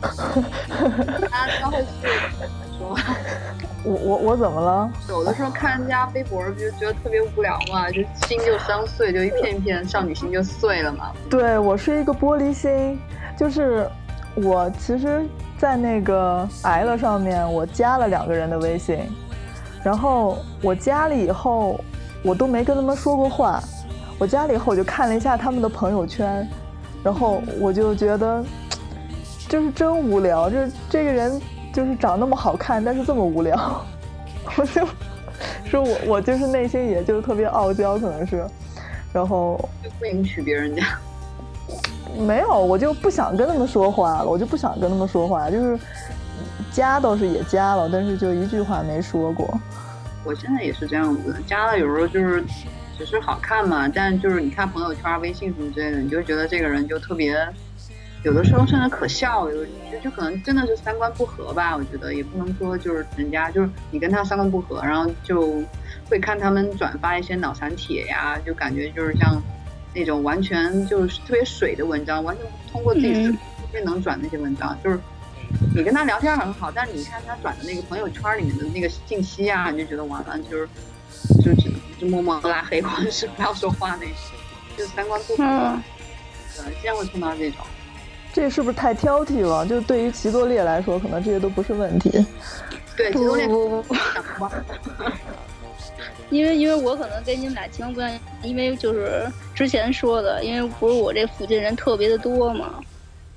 [0.00, 1.86] 他他会是
[2.84, 2.96] 说，
[3.84, 4.90] 我我我怎么了？
[5.08, 11.10] 有的时候看人家微博不就觉得特别无聊嘛，就心就伤碎，就一片一片少女心就碎了嘛。
[11.30, 12.98] 对我是一个玻璃心，
[13.36, 13.88] 就是
[14.34, 15.24] 我其实，
[15.58, 18.98] 在那个 L 上面，我加了两个人的微信，
[19.82, 21.80] 然后我加了以后，
[22.22, 23.62] 我都没跟他们说过话。
[24.18, 26.48] 我加了以后，我就看了一下他们的朋友圈，
[27.02, 28.44] 然后我就觉得，
[29.48, 30.48] 就是真无聊。
[30.48, 31.40] 就是这个人
[31.74, 33.84] 就是长那么好看，但是这么无聊，
[34.56, 34.86] 我就
[35.66, 38.46] 说我我就是内心也就特别傲娇，可能是，
[39.12, 40.86] 然后就不允许别人家。
[42.16, 45.76] 没有，我就不想跟他们说话了，我就不想跟他们说话，就是
[46.70, 49.52] 加倒是也加了，但是就一句话没说过。
[50.24, 52.44] 我现在也是这样子，加了有时候就是
[52.96, 57.36] 只是好看嘛，但就是你看朋友圈、微信什么之类的，你就觉得这个人就特别，
[58.24, 59.70] 有的时候甚至可笑，有就
[60.04, 61.76] 就可能真的是三观不合吧。
[61.76, 65.62] 我觉得也不能说就是人家就是你跟他三观不合，然后就
[66.08, 69.40] 会看他们转发一些脑残帖呀，就感觉就是像
[69.94, 73.38] 那种完全就是特别水的文章，完全通过自己嗯特
[73.72, 74.98] 别能转那些文章，就是。
[75.72, 80.68] 你跟他聊天很好，但是你看他转的那个朋友圈里面的那个信息啊，你就觉得完了，就是
[81.44, 84.16] 就只能就默默拉黑或者是不要说话那种，
[84.76, 85.44] 就三观不合。
[85.44, 85.82] 嗯
[86.56, 87.58] 对，经常会碰到这种。
[88.34, 89.64] 这是不是太挑剔了？
[89.64, 92.10] 就对于齐多列来说，可能这些都不是问题。
[92.96, 93.94] 对，齐多列不不
[94.38, 94.48] 不，
[96.30, 102.80] 因为因为我可能跟你们俩情况不一样，因为就是之前说的，因为不是我这附近人特别的多嘛，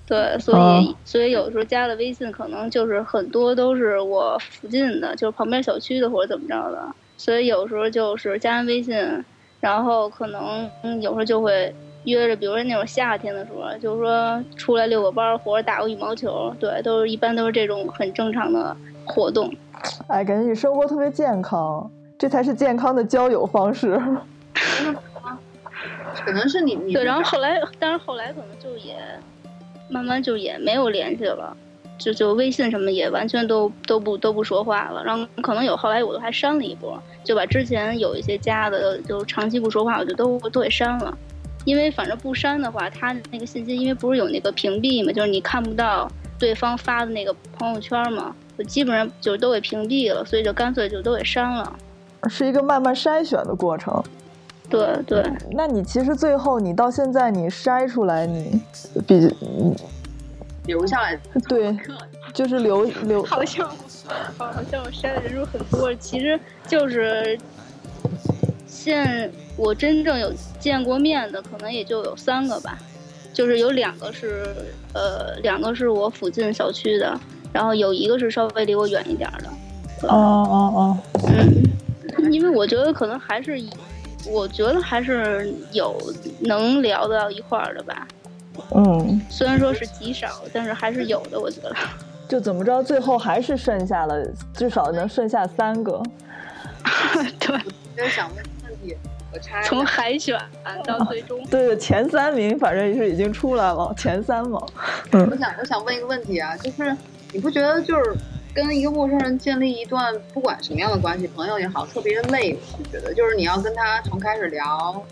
[0.08, 6.82] 对，所以、哦所以有时候加了微信，可能就是很多都是我附近的，就是旁边小区的或者怎么着的，
[7.18, 8.96] 所以有时候就是加完微信，
[9.60, 19.54] 然后可能嗯有时候就会约着，比如说那种夏天的时候，就是说出来遛个弯儿或者打个羽毛球，对，都是一般都是这种很正常的活动。
[20.08, 24.02] 哎，感觉你生活特别健康，这才是健康的交友方式。
[26.26, 28.96] 可能是你你对，然后后来，但是后来可能就也
[29.90, 31.56] 慢慢就也没有联系了，
[31.98, 35.04] 就就微信什么也完全都都不都不说话了。
[35.04, 41.16] 然后可能有后来我都还删了一波，就把之前有一些加的就长期不说话，我就都都给删了。
[41.68, 51.76] 因为反正不删的话，他那个信息因为不是有那个屏蔽嘛，就是你看不到对方发的那个朋友圈嘛，就基本上就都给屏蔽了，所以就干脆就都给删了。
[52.30, 54.02] 是一个慢慢筛选的过程。
[54.70, 58.62] 对对，那你其实最后你到现在你筛出来你
[59.06, 59.76] 比你
[60.68, 61.78] 留下来对，
[62.34, 63.70] 就是留留好像
[64.38, 67.38] 好像我筛的人数很多，其实就是
[68.78, 72.78] 现我真正有见过面的，可能也就有三个吧，
[73.34, 74.46] 就是有两个是
[74.94, 77.20] 呃两个是我附近小区的，
[77.52, 79.50] 然后有一个是稍微离我远一点儿的，
[80.08, 80.98] 哦哦哦，
[82.18, 83.68] 嗯，因为我觉得可能还是以，
[84.28, 85.98] 我觉得还是有
[86.40, 88.08] 能聊到一块儿的吧，
[88.76, 91.76] 嗯，虽然说是极少，但是还是有的，我觉得。
[92.30, 96.04] 就怎么着，最后还是剩下了，至少能剩下三个。
[97.40, 97.58] 对，
[97.96, 98.44] 就是想问
[99.34, 100.40] 我猜从海选
[100.86, 101.44] 到最终。
[101.52, 104.62] 对，前三名反正是已经出来了，前三嘛。
[105.12, 106.96] 我想我想问一个问题啊，就是
[107.34, 108.16] 你不觉得就是
[108.54, 112.58] 跟一个陌生人建立一段不管什么样的关系，朋友也好，特别累？
[112.80, 115.06] 我觉得就是你要跟他从开始聊，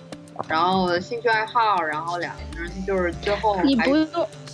[0.48, 4.08] 然后兴趣爱好，然后两个人就是最后你不用，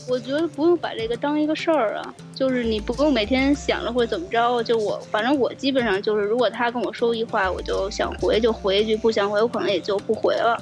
[0.08, 4.64] 我觉得不用把这个当一个事儿啊，就是你不用每天想着会怎么着。
[4.64, 10.62] 就我，反正我基本上就是，如果他跟我说一话，我就想回就回一句，不想回我可能也就不回了。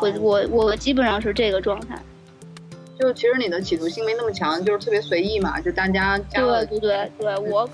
[0.00, 1.98] 我我我基本上是这个状态。
[2.98, 7.68] 就其实你的企图心没那么强，就是特别随意嘛，就大家加对对对对，我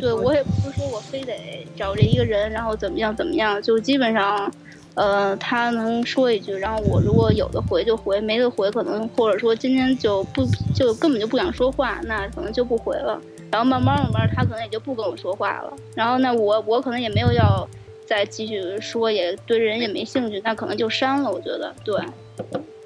[0.00, 4.52] 对我也不是说我非得找这一个人，然后怎么样怎么样，就基本上，
[5.00, 13.18] 呃，他能说一句，然后我如果有的回就回，没的回可能或者说今天就不就根本就不想说话，那可能就不回了。
[13.50, 15.72] 然后慢慢慢慢他可能也就不跟我说话了。
[15.94, 17.66] 然后那我我可能也没有要
[18.04, 21.30] 再继续说，也对人也没兴趣，那可能就删了。
[21.30, 21.98] 我觉得对，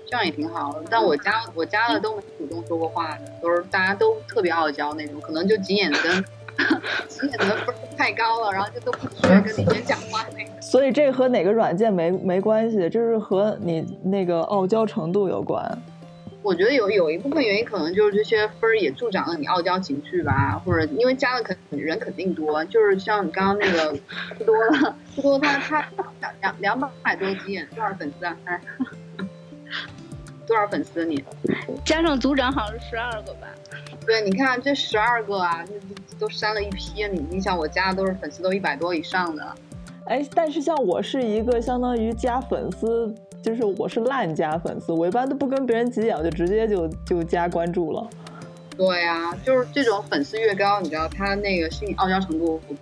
[0.06, 0.84] 这样也挺好的。
[0.88, 5.90] 但我加我加的都没主动说过话的，都是大家都特别傲娇那种，可能就急眼
[6.56, 10.60] 灯，几眼灯分儿太高了，然后就都不学跟里面讲话那个。
[10.60, 15.78] 所以这和哪个软件没没关系，这是和你那个傲娇程度有关。
[16.42, 23.98] 我觉得有有一部分原因可能就是这些分儿也助长了你傲娇情绪吧，或者因为加的肯人肯定多，就是像你刚刚那个
[24.36, 25.82] 不多了，不多他他
[26.20, 28.36] 两两两百多几眼，多少粉丝啊？
[28.44, 28.60] 哎，
[30.46, 31.24] 多少粉丝你？
[31.82, 33.46] 加上组长好像是十二个吧。
[34.06, 35.72] 对，你看这十二个啊，这
[36.08, 37.06] 这都删了一批。
[37.08, 39.54] 你你想我加的都是粉丝都一百多以上的，
[40.06, 48.06] 哎，但是像我是一个相当于加粉丝，就是我是烂加粉丝，我一般都不跟别人急眼，就直接就就加关注了。
[48.76, 52.74] 对呀、就是这种粉丝越高，你知道他那个心理傲娇程度不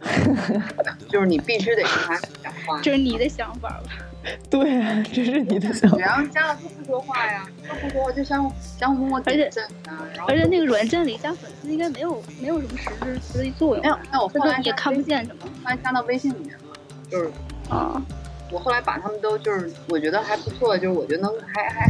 [1.08, 2.80] 就是你必须得跟他讲话。
[2.80, 3.90] 这是你的想法吧？
[4.50, 5.98] 对啊，这是你的想法。
[5.98, 16.76] 然后加了都不说话呀，都不说话就相互相互默默而且点赞啊，然后而且那个软件里加粉丝应该没有没有什么实质实际作用没有那，我后来也看不见什么后来加到微信里面了，
[17.10, 17.30] 就是
[17.68, 18.00] 啊。
[18.50, 21.88] 我后来把他们都就是我觉得还不错，就是我觉得能还还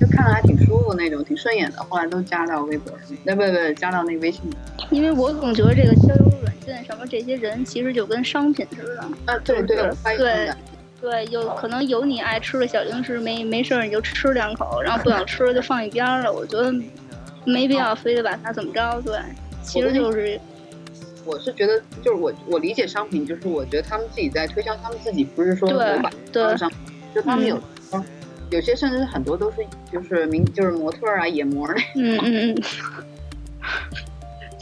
[0.00, 4.56] 就看着还挺舒服那种，挺顺眼的，后来都加到微博上，那不不加到那个微信里。
[4.90, 10.56] 因为我总觉得这个交友软件什么这些人其实就跟商品似的，啊，对对，对我发现这种
[11.04, 16.32] 对有可能有你爱吃的小零食，没没事儿你就吃两口，然后不想吃就放一边儿了。
[16.32, 16.72] 我觉得
[17.44, 19.02] 没必要非得把它怎么着。
[19.02, 19.18] 对，
[19.62, 20.40] 其实就是
[21.26, 26.42] 我是觉得，就是我我理解商品，就是我觉得他们自己在推销他们自己，不是说对我把对
[27.14, 27.60] 就他们有
[27.92, 28.02] 嗯
[28.50, 29.58] 有些甚至很多都是
[29.92, 32.62] 就是名就是模特啊、野模儿那嗯嗯嗯，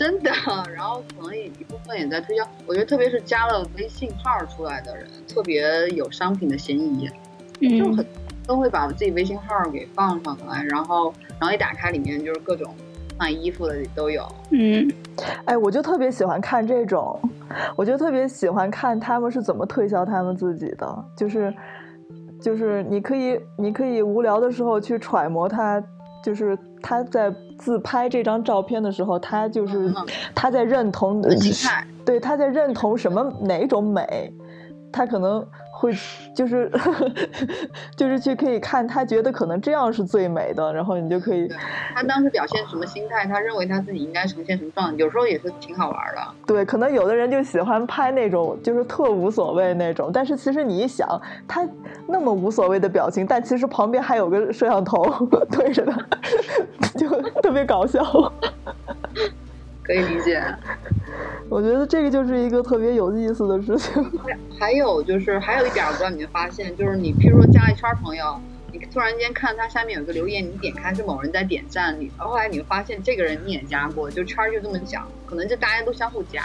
[0.03, 0.33] 真的，
[0.75, 2.43] 然后可能也一部分也在推销。
[2.67, 7.09] 我觉得特别是加了微信号出来的人，特别有商品的嫌疑，
[7.61, 8.07] 就嗯很
[8.45, 12.75] 都会把自己微信号给放上来，然后然后一打开里面就是各种
[13.17, 14.27] 卖衣服的都有。
[14.51, 14.91] 嗯
[15.45, 17.17] 哎，我就特别喜欢看这种，
[17.77, 21.55] 我就特别喜欢看他们是怎么推销他们自己的，就是
[22.41, 25.81] 就是你可以你可以无聊的时候去揣摩他，
[26.23, 29.93] 就是他在自拍这张照片的时候，他就是
[30.35, 31.21] 他在认同
[32.05, 34.33] 对，他在认同什么哪种美，
[34.93, 35.45] 他可能
[35.83, 35.93] 会
[36.33, 36.71] 就是
[37.97, 41.49] 就是去可以看他觉得可能这样是最美的，然后你就可以
[41.93, 46.23] 他当时表现什么心态，他认为他自己应该呈现什么状态，有时候也是挺好玩的。
[46.47, 51.69] 对，可能有的人就喜欢拍那种就是特无所谓那种，但是其实你一想，他
[52.07, 55.05] 那么无所谓的表情，但其实旁边还有个摄像头
[55.51, 56.01] 对着他，
[56.97, 57.09] 就
[57.43, 58.33] 特别搞笑。
[59.83, 60.43] 可以理解。
[61.49, 64.03] 我觉得这个就是一个特别有意思的事情。
[64.59, 68.41] 还有就是还有一点，我不知道你没发现，就是你譬如说加一圈朋友，
[68.73, 76.43] 你突然间看他下面有个留言，你点开是某人在点赞，你后来你会发现这个人你也加过，就圈儿就这么小，可能就大家都相互加。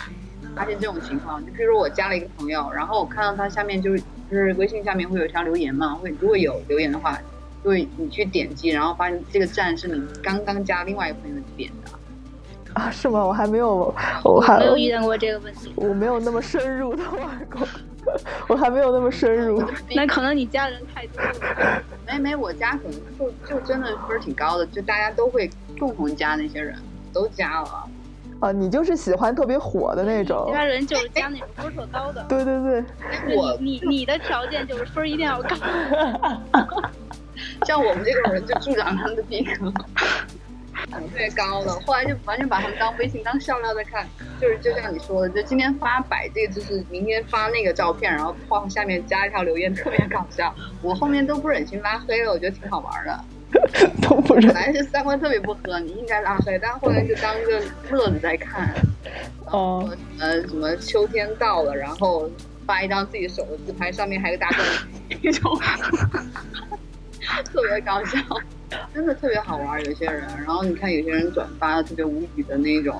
[0.55, 3.99] 发现这种情况，就譬如说我加了一个朋友，然后我看到他下面就是
[4.31, 7.15] 就是微信下面会有一条留言嘛，会如果有留言的话，
[7.63, 11.91] 就会你去点击，然后发现这个赞是你刚刚加另外一个朋友点的。
[12.77, 13.25] 啊，是吗？
[13.25, 13.91] 我还没有，
[14.23, 15.73] 我还没有遇见过这个问题。
[15.75, 17.67] 我没有那么深入的玩过，
[18.47, 19.63] 我还没有那么深入。
[19.95, 21.81] 那可能你家人太多了。
[22.05, 26.75] 没没，我家可能就就真的分儿挺高的，就大家都会共同加那些人，
[27.11, 27.89] 都加了。
[28.39, 30.45] 啊，你就是喜欢特别火的那种。
[30.45, 32.23] 其他人就是加那种分儿特高的。
[32.29, 32.83] 对对对，
[33.35, 35.55] 我你你你的条件就是分儿一定要高。
[37.65, 39.73] 像我们这种人就助长他们的逼格，
[40.91, 41.71] 特别高的。
[41.81, 44.07] 后来就完全把他们当微信当笑料在看，
[44.41, 50.53] 就是就像你说的，就今天发摆这个姿势，明天发那个照片，然后画下面加一条留言，特别搞笑。
[50.81, 53.23] 我后面都不忍心拉黑了，我觉得挺好玩的。
[54.03, 54.47] 都不忍。
[54.47, 58.73] 本来是三观特别不合，你应该拉黑，但后来就当个乐子在看。
[59.45, 62.29] 哦，呃，什么秋天到了，然后
[62.65, 64.67] 发一张自己手的自拍，上面还有个大段
[65.23, 65.57] 那种，
[67.45, 68.17] 特别搞笑，
[68.93, 69.83] 真的特别好玩。
[69.85, 72.95] 有些人，然后你看有些人转发的特别无语的那种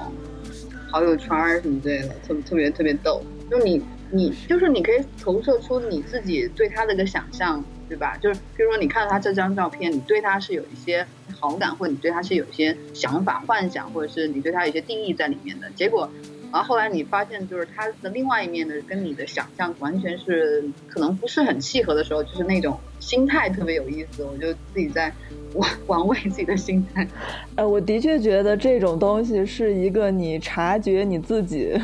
[0.91, 1.29] 好友圈
[1.61, 3.21] 什么之类的，特特别特别逗。
[3.49, 8.17] 就你你就是你可以投射出你自己对他的一个想象，对吧？
[8.17, 11.05] 就是比如说你看到他这张照片，你对他是有一些
[11.39, 15.69] 好感，或者你对他是有一些想法、幻想，或者是你对他有一些定义在里面的。
[15.71, 16.09] 结果，
[16.51, 24.23] 然后后来你发现，就是他的另外一面的跟你的想象完全是可能不是很契合的时候，就是那种心态特别有意思。
[24.23, 25.13] 我就自己在
[25.53, 27.07] 玩玩味自己的心态。
[27.55, 31.77] 呃，我的确觉得这种东西是一个你察觉你自己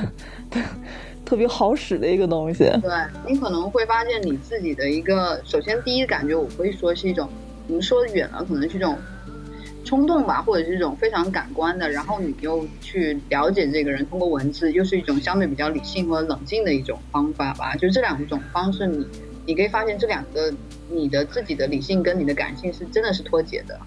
[0.50, 0.62] 的
[1.26, 2.64] 特别好使的一个东西。
[2.64, 2.92] 对
[3.28, 7.28] 你可能会发现你自己的一个，首先第一感觉我会说是一种，
[7.68, 8.98] 我们说远了可能是一种
[9.84, 17.76] 冲动吧，或者是一种非常感官的，然后你又去了解这个人，通过文字又是一种相对比较理性和冷静的一种方法吧。
[17.76, 19.06] 就这两种方式你，
[19.46, 20.54] 你可以发现这两个
[20.90, 23.80] 你的自己的理性跟你的感性是真的是脱节的。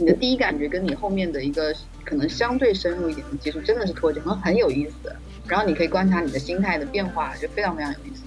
[0.00, 1.72] 你的第一感觉跟你后面的一个
[2.04, 5.14] 可能相对深入一点的技术真的是脱节，很很有意思。
[5.46, 8.22] 然后你可以观察你的心态的变化，就非常非常有意思。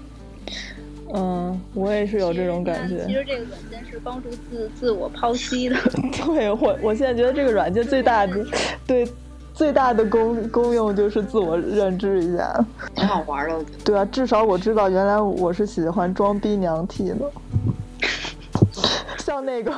[1.13, 3.13] 嗯，我也是有这种感觉其。
[3.13, 5.75] 实这个软件是帮助自自我剖析的。
[6.25, 8.45] 对我，我现在觉得这个软件最大的，
[8.85, 9.07] 对
[9.53, 12.65] 最大的功功用就是自我认知一下。
[12.93, 13.65] 挺好玩的。
[13.85, 17.15] 对啊，至少我知道原来我是喜欢装逼娘 T 的。
[19.19, 19.71] 像那个，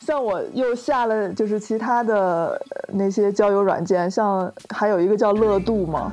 [0.00, 2.60] 像我又下了就是其他的
[2.92, 6.12] 那些交友软件，像还有一个叫乐度嘛，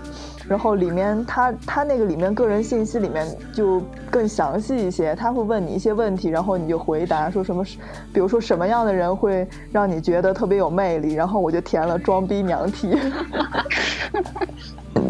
[0.49, 3.79] 然后里面他他那个里面个人信息里面就
[4.09, 7.63] 更详细一些，他会问你一些问题，然后你就回答说什么，
[8.11, 12.97] 比如说什么样的人会让你觉得特别有魅力，然后我就填了装逼娘 T。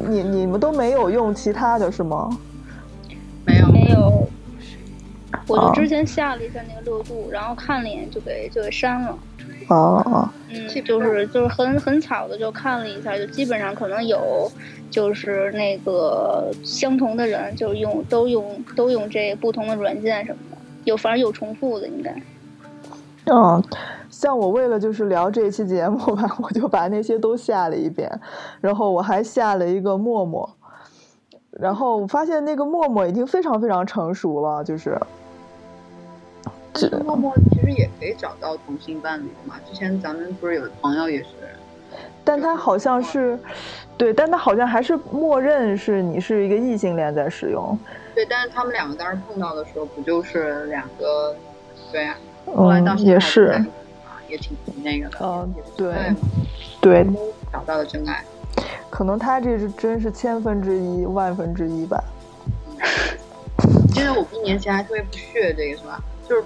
[0.08, 2.30] 你你们都没有用其他的是吗？
[3.46, 4.28] 没有，没有，
[5.48, 9.18] 我哦就之前下了一下那个热度，然后看了一眼就给就给删了。
[9.70, 14.52] 哦哦，嗯，就是就是很很巧的就看了一下，就基本上可能有
[14.90, 22.14] 就是那个相同的人，就是用都用都用这不同的软件什么的，有反正有重复的应该。
[23.26, 23.64] 嗯，
[24.10, 28.10] 像我为了就是聊这期节目吧， 我就把那些都下了一遍，
[28.60, 30.50] 然后我还下了一个陌陌，
[31.52, 35.00] 然后我发现那个陌陌已经非常非常成熟了，就是，
[36.74, 39.56] 但是陌陌其实也可以找到同性伴侣嘛。
[39.70, 41.30] 之前咱们不是有朋友也是，
[42.24, 43.38] 但他好像是，
[43.98, 47.78] 对，但他好像还是默认是你是一个异性恋在使用，
[48.14, 51.36] 对，但是他们两个当时碰到的时候，不就是两个，
[51.92, 52.16] 对呀、
[52.46, 53.66] 后来到嗯，现在还也是
[54.30, 55.94] 也挺那个的，嗯对
[56.80, 57.08] 对，
[57.52, 58.24] 找到了真爱。
[58.92, 62.04] 可能他这是真是千分之一、万分之一吧。
[63.92, 66.02] 其实我一年前还特别不屑这个是吧？
[66.28, 66.44] 就是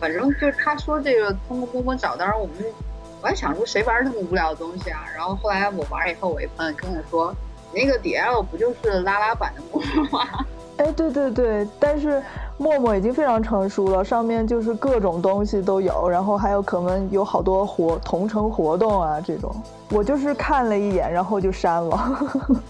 [0.00, 2.54] 反正就是他说这个通过陌陌找，当时我们
[3.20, 5.04] 我还想说谁玩这么无聊的东西啊？
[5.16, 7.34] 然后后来我玩以后，我一朋友跟我说，
[7.72, 10.28] 你那个 DL 不就是拉拉版的陌陌吗？
[10.78, 12.22] 哎，对对对，但是
[12.56, 19.52] 陌陌已经非常成熟了，上面就是各种东西都有，然后还有可能有好多活同城活动啊这种。
[19.90, 21.98] 我就是看了一眼，然后就删了。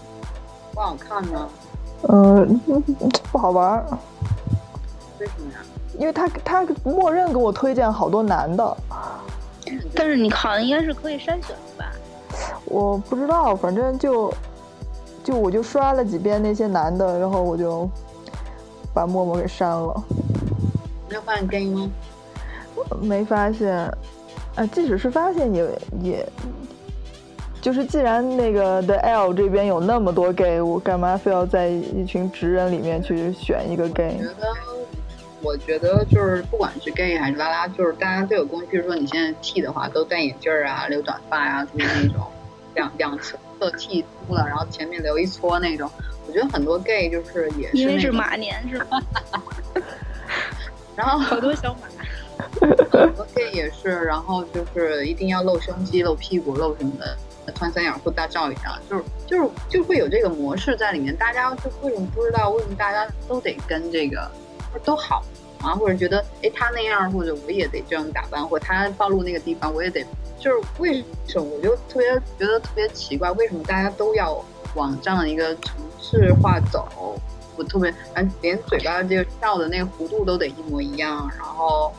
[0.73, 1.47] 不好看吗，
[2.07, 2.59] 嗯，
[3.31, 3.85] 不好玩儿，
[5.19, 5.59] 为什么呀？
[5.99, 8.77] 因为他他默认给我推荐好多男的，
[9.93, 11.91] 但是你好像应该是可以筛选的吧？
[12.63, 14.33] 我不知道，反正就
[15.23, 17.87] 就我就刷了几遍那些男的，然后我就
[18.93, 20.01] 把陌陌给删了。
[21.09, 21.89] 没有发现 gay 吗？
[23.01, 23.75] 没发现，
[24.55, 26.25] 啊，即使是发现也也，
[27.61, 34.17] 就是既然那个 The L 这边有那么多 gay，我干嘛非要在一群直人里面去选一个 gay？
[34.17, 34.33] 觉得，
[35.41, 38.83] 我觉得就是不管是 gay 还是拉拉，就是大家都有共性。
[38.83, 42.27] 说你现在剃的话，都戴眼镜儿啊，留短发呀、就是那种
[42.75, 43.37] 两两侧
[43.77, 45.89] 剃秃了，然后前面留一撮那种。
[46.27, 49.01] 我觉得很多 gay 就是也是因为是，马年是吧？
[50.95, 51.87] 然后好多小马。
[52.91, 57.17] 很多 gay 也是，然后就是一定要露胸肌、露屁股、露什么的，
[57.53, 61.15] 穿三角裤大照一张，就是就是就会有这个模式在里面。
[61.17, 62.49] 大家就为什么不知道？
[62.51, 64.29] 为什么大家都得跟这个
[64.83, 65.23] 都好
[65.61, 65.73] 啊？
[65.75, 70.05] 或者觉得哎他那样，或者我也得这样打扮，或者他暴露那个地方我也得，
[70.39, 72.07] 就是为什么我就特别
[72.37, 74.43] 觉得特别奇怪，为什么大家都要
[74.75, 77.19] 往这样的一个城市化走？
[77.57, 81.91] 我特别，反正连嘴巴这个笑的那个弧度都得一模一样，然后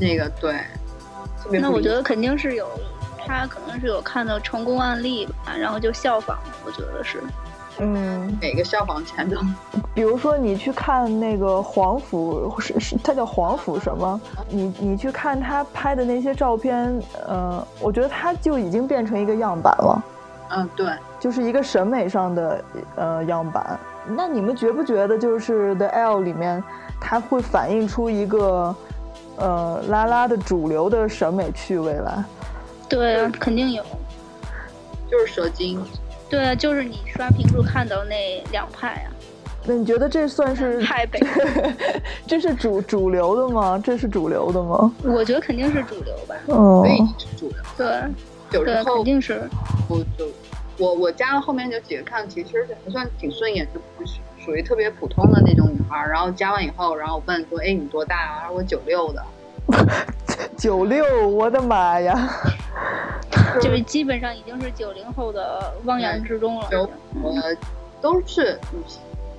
[0.00, 0.52] 那个对，
[1.40, 2.68] 特别那我觉得肯定是有，
[3.24, 7.22] 他可能是有看到成功案例吧，然后就效仿，我觉得是。
[7.78, 9.36] 嗯，每个消防前都
[9.94, 14.20] 比如说你去看那个黄甫，是是，他叫黄甫什么？
[14.48, 20.04] 你你去看他拍的那些照片，呃，我觉得他就已经变成一个样板了。
[20.50, 20.86] 嗯对，
[21.18, 22.64] 就是一个审美上的
[22.96, 26.62] 呃样板，那你们觉不觉得就是 The L 里面，
[27.00, 28.76] 它会反映出一个
[29.36, 32.24] 呃拉拉的主流的审美趣味来？
[32.88, 33.82] 对啊，肯定有。
[35.10, 35.82] 就是蛇精，
[36.28, 39.08] 对啊，就是你刷评书看到那两派啊，
[39.66, 41.20] 那你觉得这算是 太北。
[42.26, 43.80] 这是主主流的吗？
[43.84, 44.92] 这是主流的吗？
[45.04, 46.34] 我觉得肯定是主流吧。
[46.46, 47.58] 哦所以你是主流。
[47.76, 47.86] 对
[48.50, 49.48] 对，有时候肯定是。
[49.88, 50.26] 我就
[50.78, 56.10] 我我加了后面就几个看，其实还算挺顺眼，就不是属于特别普通的那种女孩儿。
[56.10, 59.22] 然后加完以后，然后我问说：“哎，你多大啊？”我说：“我九六的。
[60.56, 62.28] 九六，我的妈呀！
[63.60, 66.68] 就是基本上已经是九零后的汪洋之中了。
[68.00, 68.58] 都是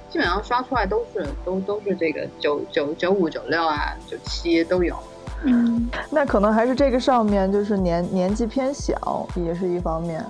[0.10, 4.96] 基本上刷出来都是都都是这个九九九五九六啊九七都有。
[5.44, 10.26] 嗯，那可能还是这个上面就是年年纪偏小，也是一方面。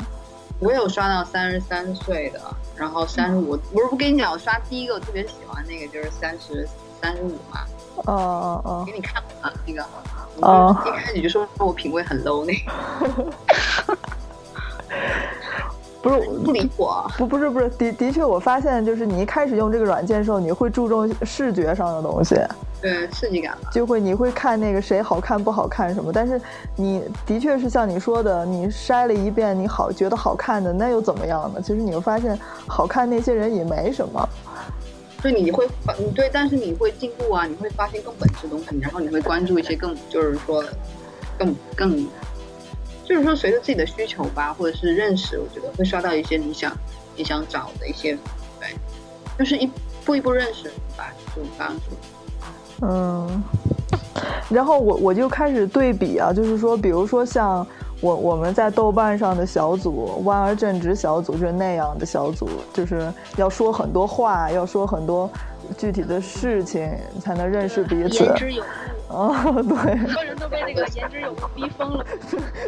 [0.59, 2.41] 我有刷到三十三岁的，
[2.75, 6.67] 然后三十五，不是不跟你讲，我刷第一个我特别喜欢那个就是三十
[7.01, 7.61] 三十五嘛，
[8.05, 9.85] 哦哦哦给你看啊那个，
[10.41, 13.95] 哦一开始就说我品味很 low 那个，
[16.01, 17.09] 不是不理我。
[17.17, 22.35] 不不是不是的的确，我发现就是你一开始用这个软件的时候，你会注重视觉上的东西，
[22.81, 26.11] 对刺激感，就会你会看那个谁好看不好看什么。
[26.13, 26.39] 但是
[26.75, 31.61] 你的确是像你说的，你筛了一遍你好觉得好看的，那又怎么样呢？
[31.61, 32.37] 其实你会发现
[32.67, 34.29] 好看那些人也没什么。
[35.25, 40.63] 对，你会发，你对，但是你会进步啊，你会发现更本质的东西，然后你会关注一些更，就是说，
[41.35, 42.07] 更更，
[43.03, 46.71] 就是说随着自己的需求吧，或者是认识，我觉得会刷到一些你想
[47.15, 48.15] 你想找的一些，
[48.59, 48.69] 对，
[49.39, 49.67] 就是一
[50.05, 52.87] 步一步认识吧，就刚刚说。
[52.87, 53.43] 嗯，
[54.47, 57.65] 然后我我就开始对比啊，就是说，比如说像
[58.05, 65.27] 我我们在豆瓣上的小组，弯而正直小组就是那样的小组，就是要说很多话，要说很多
[65.75, 66.87] 具体的事情，
[67.19, 68.23] 才能认识彼此。
[68.23, 68.65] 言之有物，
[69.09, 69.33] 哦，
[69.67, 72.05] 对很多人都被那个言之有物逼疯了。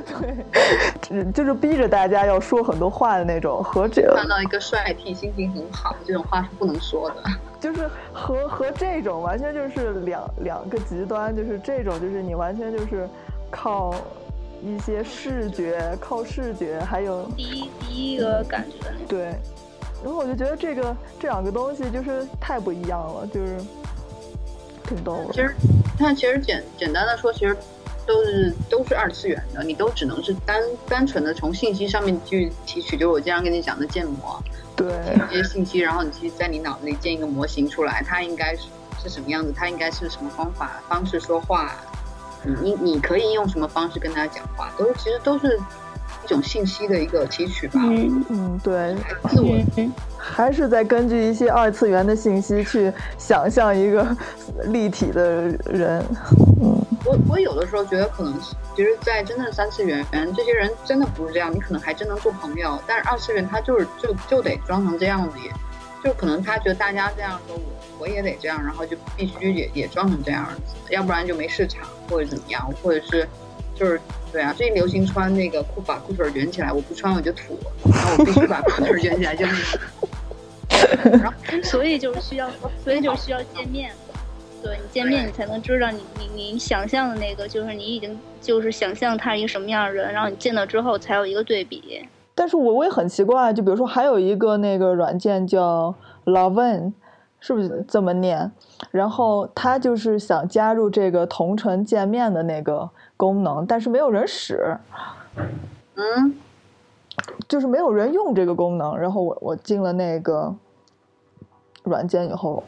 [1.07, 7.17] 对，就是逼着大家要说很多话的那种，和这看到一个帅 T，心情很好，这种话是不能说的。
[7.61, 13.07] 就是和和这种完全就是两两个极端，就是这种就是你完全就是
[13.51, 13.93] 靠
[14.61, 18.87] 一些视觉，靠视觉，还有第一第一个感觉。
[19.07, 19.35] 对，
[20.03, 23.57] 然后我就觉得这个这两个东西就是太不一样了，就是
[24.87, 25.33] 挺逗的。
[25.33, 25.55] 其实，
[25.97, 27.55] 它其实简简单的说，其实
[28.05, 34.41] 都是都是二次元的，你都只能是单单纯的从信息上面去提取，就是我经常跟你讲的建模，
[34.75, 34.89] 对，
[35.29, 38.69] 这些信息，然后你去在你脑子里建一个模型出来，它应该是
[39.03, 41.75] 是什么样子，它应该是什么方法方式说话，
[42.43, 45.59] 你你你可以用什么方式跟他讲话，都是其实都是
[46.23, 47.79] 一种信息的一个提取吧。
[47.83, 48.95] 嗯嗯，对，
[49.29, 54.05] 自我嗯，还是在根据一些二次元的信息去想象一个
[54.65, 56.03] 立体的人。
[56.61, 58.33] 嗯，我我有的时候觉得可能，
[58.75, 62.79] 其实，在真正的三次元，这些人真的不是这样，你可能还真能做朋友。
[62.87, 65.51] 但是二次元他就是就就得装成这样子，也
[66.03, 67.61] 就可能他觉得大家这样说，我
[67.99, 73.27] 我也得这样，然后就必须也也装成这样子，要不然就没市场或者怎么样，或者是
[73.75, 73.99] 就是
[74.31, 79.79] 对啊，最近流行穿那个裤把裤腿卷起来，我不穿我就土，然后我必须把裤腿卷起来，就那种。
[81.11, 81.33] 然 后
[81.63, 82.49] 所以就是需要，
[82.83, 83.91] 所以就是需要见面。
[84.63, 92.03] 对你见面，你才能知道你你你想象的那个，就是你已经就是想象他是一个什么样的人，然后你见到之后才有一个对比。
[92.33, 95.93] 但是我我也很奇怪，就比如说还有一个那个软件叫
[96.25, 96.91] Loven，
[97.39, 98.51] 是不是这么念？
[98.91, 104.77] 然后他就是想加入这个同城见面的那个功能，但是没有人使，
[105.95, 106.35] 嗯，
[107.47, 108.97] 就是没有人用这个功能。
[108.97, 110.53] 然后我我进了那个
[111.83, 112.63] 软件以后，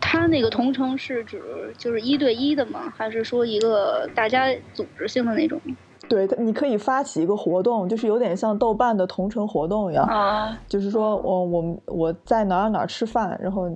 [0.00, 2.92] 他那个同城是指就是一对一的吗？
[2.96, 5.60] 还是说一个大家组织性的那种？
[6.08, 13.68] 对，你可以发起一个活动，就是有点像豆瓣的同城活动一样，啊，就是说我我们我在哪儿哪儿吃饭，然后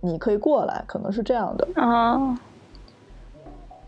[0.00, 1.68] 你可以过来，可能是这样的。
[1.80, 2.38] 啊，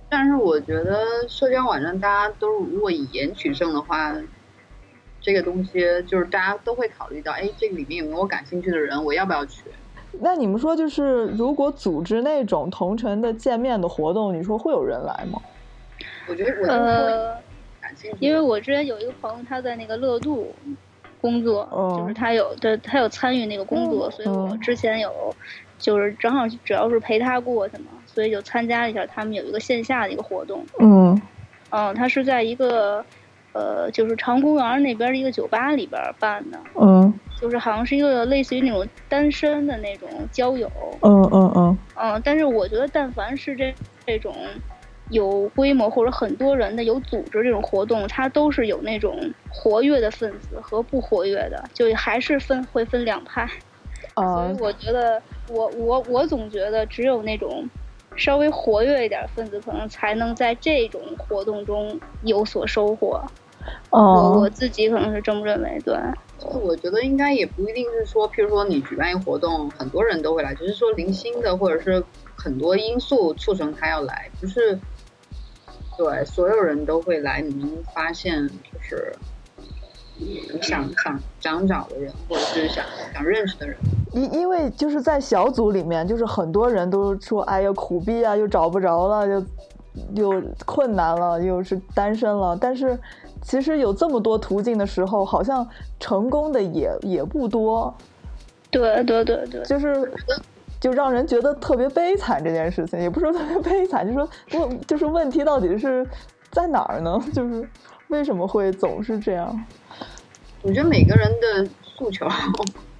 [0.08, 4.14] 但是我觉得社交网站大家都如果以言取胜的话，
[5.20, 9.64] 这个东西就是大家都会考虑到，哎，这个里面有没有我感兴趣的人，我要不要去？
[10.20, 15.40] 那你们说，就是如果组织那种同城的见面的活动，你说会有人来吗？
[16.28, 17.36] 我觉得我呃，
[18.20, 20.58] 因为我之前有一个朋友，他在那个乐度
[21.16, 21.96] 工作，哦。
[21.98, 25.36] 就是他有对他有参与那个工作，所以我之前有
[25.78, 30.68] 就是正好主要是陪他过去嘛，所以就参加了一下他们有一个线下的一个活动。
[30.80, 31.20] 嗯。
[31.70, 33.06] 嗯，他是在一个
[33.52, 36.58] 呃就是长公园那边的一个酒吧里边办的。
[36.80, 40.70] 嗯就是好像是一个类似于那种单身的那种交友，
[41.00, 43.74] 嗯嗯嗯，嗯，但是我觉得但凡是这
[44.04, 44.36] 这种
[45.10, 53.48] 有规模或者很多人的有组织这种活动，它都是有那种活跃的分子和不活跃的，就还是分会分两派。
[54.14, 57.68] 所啊以我觉得，我我我总觉得只有那种
[58.16, 63.20] 稍微活跃一点分子，可能才能在这种活动中有所收获。
[63.90, 65.94] 我哦我自己可能是这么认为，对，
[66.38, 72.02] 就是我觉得应该也不一定是说，譬如说你举办一个活动，很多人都会来，只是说零星的，或者是
[72.34, 74.78] 很多因素促成他要来，不是
[76.00, 77.42] 对所有人都会来。
[77.42, 79.14] 你能发现，就是
[80.16, 82.82] 你想想想找的人，或者是想
[83.12, 83.76] 想认识的人，
[84.14, 89.44] 因因为就是在小组里面，就是很多人都说，哎呀苦逼啊，又找不着了，又
[90.14, 92.56] 又困难了，又是单身了。
[92.58, 92.98] 但是
[93.42, 97.94] 其实有这么多途径的时候，好像成功的也也不多，
[98.70, 100.10] 对对对对，就是
[100.80, 106.06] 就让人觉得特别悲惨这件事情，也不是说特别悲惨，就说问就是问题到底是
[106.50, 107.22] 在哪儿呢？
[107.34, 107.68] 就是
[108.08, 109.64] 为什么会总是这样？
[110.62, 112.26] 我觉得每个人的诉求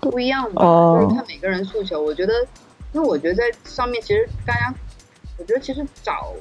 [0.01, 2.01] 不一样吧，哦就是看每个人诉求。
[2.01, 2.35] 我觉得，
[2.93, 4.75] 因为我觉得在上面其实大家，
[5.39, 6.33] 我觉得其实找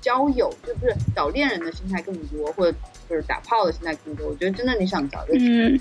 [0.00, 2.76] 交友就是找恋人的心态更多，或者
[3.08, 4.28] 就是打炮的心态更多。
[4.28, 5.80] 我觉得真的你想找一个嗯，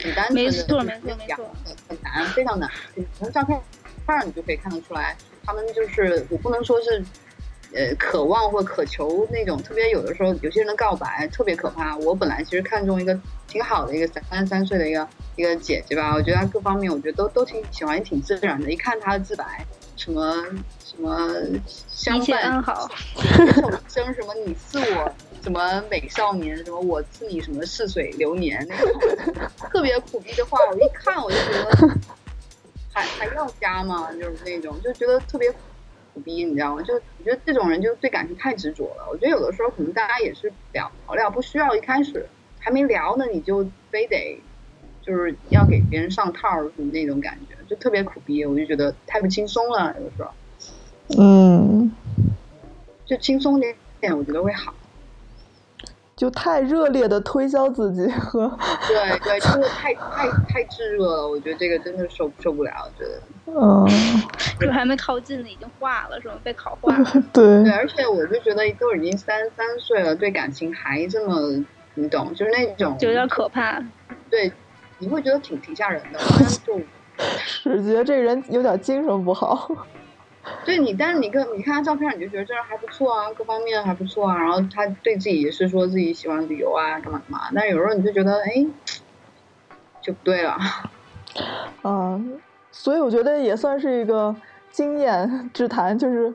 [0.00, 2.70] 很单纯的，没错就是没错没错很很难，非常难。
[2.94, 3.60] 你从照片
[4.12, 7.02] 上你就可以看得出来，他们就是我不能说是。
[7.76, 11.96] 呃，渴望或渴求那种特别，有的时候有些人的告白特别可怕。
[11.96, 18.70] 我本来其实看中一个挺好的一个三十三岁的一个一个姐姐吧，我觉得她各方面我觉得都都挺喜欢，也挺自然的。
[18.70, 20.40] 一看她的自白，什么
[20.84, 21.28] 什么
[21.88, 29.00] 相伴安好，手生什么你似我什么美少年，什么我赐你什么似水流年那种
[29.72, 31.98] 特别苦逼的话，我一看我就觉得
[32.94, 34.10] 还还要加吗？
[34.12, 35.50] 就是那种就觉得特别
[36.14, 36.82] 苦逼，你知道吗？
[36.82, 39.06] 就我觉得这种人就对感情太执着了。
[39.10, 42.26] 我觉得有的时候可能大家也是聊聊，不需要一开始
[42.60, 44.40] 还没聊呢，你就非得
[45.02, 48.44] 就是要给别人上套儿那种感觉，就特别苦逼。
[48.46, 50.30] 我就觉得太不轻松了，有的时候
[51.18, 51.92] 嗯，
[53.04, 54.72] 就轻松点点，我觉得会好。
[56.16, 58.48] 就太热烈的推销自己和
[58.86, 63.20] 对对，真 的太太太炙热了，我觉得这个真的受受不了，我觉得。
[63.46, 63.86] 嗯，
[64.60, 66.34] 就还没靠近呢，已经化了，是吗？
[66.44, 67.04] 被烤化了。
[67.32, 73.82] 对对，而且我就觉得都已经三十三岁了，对感情还这么，你懂，就是那种就有点可怕。
[74.30, 74.50] 对，
[74.98, 76.18] 你会觉得挺挺吓人的。
[76.38, 76.80] 但是就
[77.16, 79.68] 只觉得这个人有点精神不好。
[80.64, 84.36] 对你，但是你跟你看他照片，你就觉得这人还不错啊，各方面还不错啊。
[84.38, 87.40] 然后他对自己也是说自己喜欢旅游啊，干嘛干嘛。
[87.54, 88.66] 但是有时候你就觉得，哎，
[90.00, 90.56] 就不对了。
[91.82, 92.20] 啊，
[92.70, 94.34] 所以我觉得也算是一个
[94.70, 96.34] 经验之谈，就是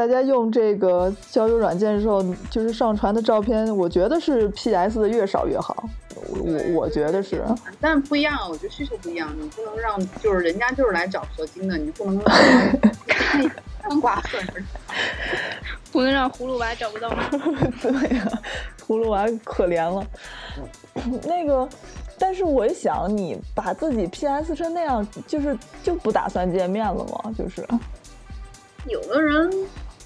[0.00, 5.84] 大家用这个交友软件的时候，就是上传的照片，我觉得是 PS 的越少越好，
[6.16, 7.44] 我我我觉得是，
[7.78, 13.50] 但是不一样，我觉得需求不一样，你不能让就是人家就是来找蛇精的，你不能让他
[13.90, 14.64] 当瓜子儿。
[15.92, 17.28] 不能让葫芦娃找不到妈。
[17.82, 18.26] 对呀、
[18.88, 20.02] 葫芦娃可怜了。
[21.24, 21.68] 那个，
[22.18, 27.34] 但是我一想，你把自己 PS 成那样，就是就不打算见面了吗？
[27.36, 27.62] 就是
[28.86, 29.50] 有的人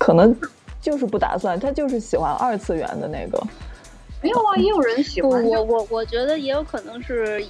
[0.05, 0.37] 可能
[0.83, 3.43] 就是不打算，他就是喜欢二次元的那个。
[4.21, 5.43] 没有啊，也有人喜，欢。
[5.43, 7.43] 我我我觉得也有可能是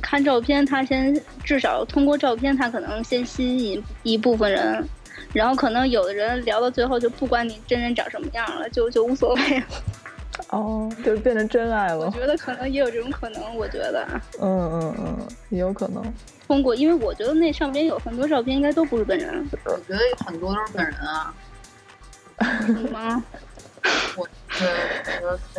[0.00, 4.88] 看照片，他先至少通过照片，他可能先吸引一部分人，
[5.32, 9.66] 然后可能有的人聊到最后就不管你真人长什么样了，就就无所谓了。
[10.50, 12.06] 哦，就是变成真爱了。
[12.06, 15.18] 我觉得可能也有这种可能，我觉得啊嗯嗯嗯，
[15.48, 16.00] 也有可能。
[16.46, 21.34] 通过，因为我觉得那上边有很多照片应该都不是本人，我觉得很多都是本人啊，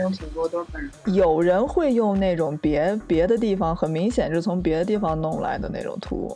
[0.01, 0.91] 有挺多都是本人。
[1.13, 6.35] 有人会用那种别别的地方，很明显是从别的地方弄来的那种图，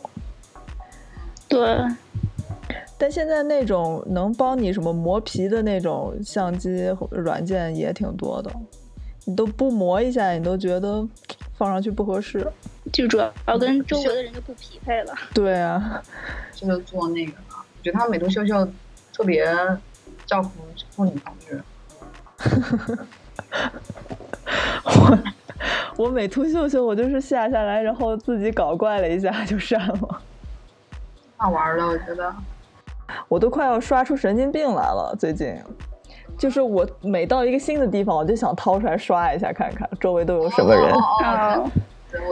[1.48, 1.78] 对，
[2.96, 8.50] 但现在那种能帮你什么磨皮的那种相机软件也挺多的，
[9.24, 11.06] 你都不磨一下，你都觉得
[11.56, 12.46] 放上去不合适。
[12.92, 15.14] 就主要跟周围的人就不匹配了。
[15.32, 16.02] 对啊，
[16.54, 18.66] 这就做那个了，我觉得他美图秀秀
[19.12, 19.46] 特别
[20.26, 20.48] 照顾
[20.90, 21.62] 妇女同志。
[24.84, 25.18] 我
[25.96, 30.22] 我美图秀秀我就是下下来，然后自己搞怪了一下就删了，
[31.36, 32.34] 好玩的，我觉得。
[33.28, 35.14] 我都快要刷出神经病来了。
[35.18, 35.56] 最近，
[36.36, 40.90] 就是我每到一个新的地方，我就想掏出来刷一下看看周围都有什么人。
[40.92, 41.70] 哦哦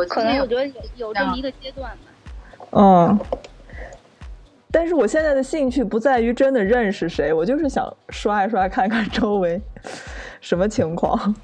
[0.08, 1.98] 可能我觉得得有有这么一个阶段吧。
[2.72, 3.18] 嗯。
[4.72, 9.60] 但是我现在的兴趣不在于真的认识谁，我就是想刷一刷，看看周围
[10.40, 11.34] 什么情况。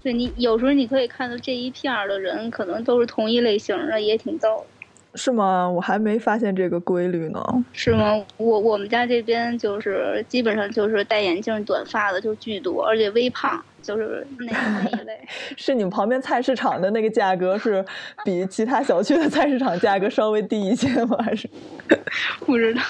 [0.00, 4.77] 对你有时候你可以看到这一片儿的人可能都是同一类型的，也挺逗的。
[5.18, 5.68] 是吗？
[5.68, 7.44] 我还没发现这个规律呢。
[7.72, 8.14] 是吗？
[8.36, 15.18] 我我们家这边就是基本上就是戴眼镜、短发的就巨多，而且微胖，就是那那一类。
[15.58, 17.84] 是你们旁边菜市场的那个价格是
[18.24, 21.18] 比其他小区的菜市场价格稍微低一些吗？
[21.20, 21.50] 还是
[22.46, 22.80] 不知道，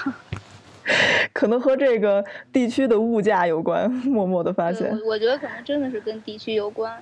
[1.33, 2.23] 可能和这个
[2.53, 3.91] 地区的物价有关？
[3.91, 6.93] 默默的发现，我我觉得可能真的是跟地区有关。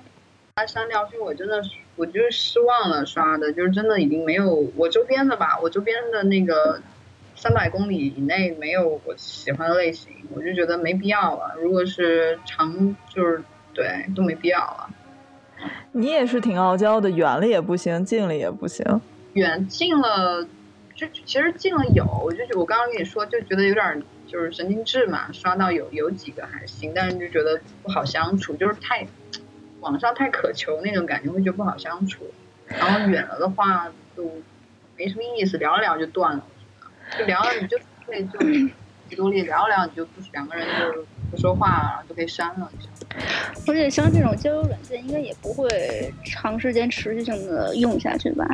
[0.57, 1.61] 他删掉是我真的，
[1.95, 6.81] 我就是失望了刷的，就是真的已经没有我周边的吧，我周边的那个
[7.35, 11.53] 三百公里以内没有我喜欢的类型，我就觉得没必要了。
[11.61, 13.43] 如果是长，就是
[13.75, 14.89] 对都没必要了。
[15.91, 18.83] 你也是挺傲娇的，远了也不行，近了也不行。
[19.33, 20.43] 远近了，
[20.95, 29.05] 就其实近了有，我就我刚刚跟你说，就觉得有点就是神经质嘛，刷到有有几个还行，但是就觉得不好相处，就是太
[29.87, 32.25] 网上太渴求那种感觉，会觉得不好相处。
[32.67, 34.29] 然后远了的话就
[34.97, 36.43] 没什么意思，聊了聊就断了，
[37.17, 38.39] 就聊了你就可以就
[39.09, 42.69] 几多力聊一聊，你就不两个人就不说话了，然后就可以删了。
[43.65, 48.45] 而且像这种交友软件，应该也不会长时间持续性的用下去吧？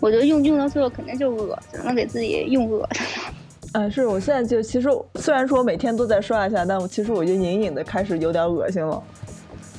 [0.00, 3.34] 我觉得用用到最后肯定就恶心了，给自己用恶心了。
[3.72, 9.02] 嗯， 是我现在就其实虽然说我每天都在刷一下，但我其实我就隐隐的开始有点恶心了。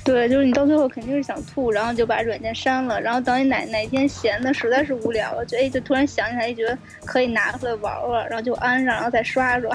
[0.03, 9.69] 对，就是你到最后肯定是想吐，然后就把软件删了，然后等你哪哪天闲的实在是无聊了，就哎就突然想起来，觉得可以拿出来玩玩，然后就安上，然后再刷刷。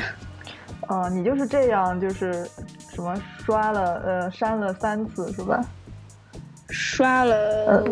[0.86, 2.46] 啊、 你就是这样，就是
[2.94, 3.14] 什么
[3.44, 5.64] 刷了呃删了三次是吧？
[6.70, 7.82] 刷了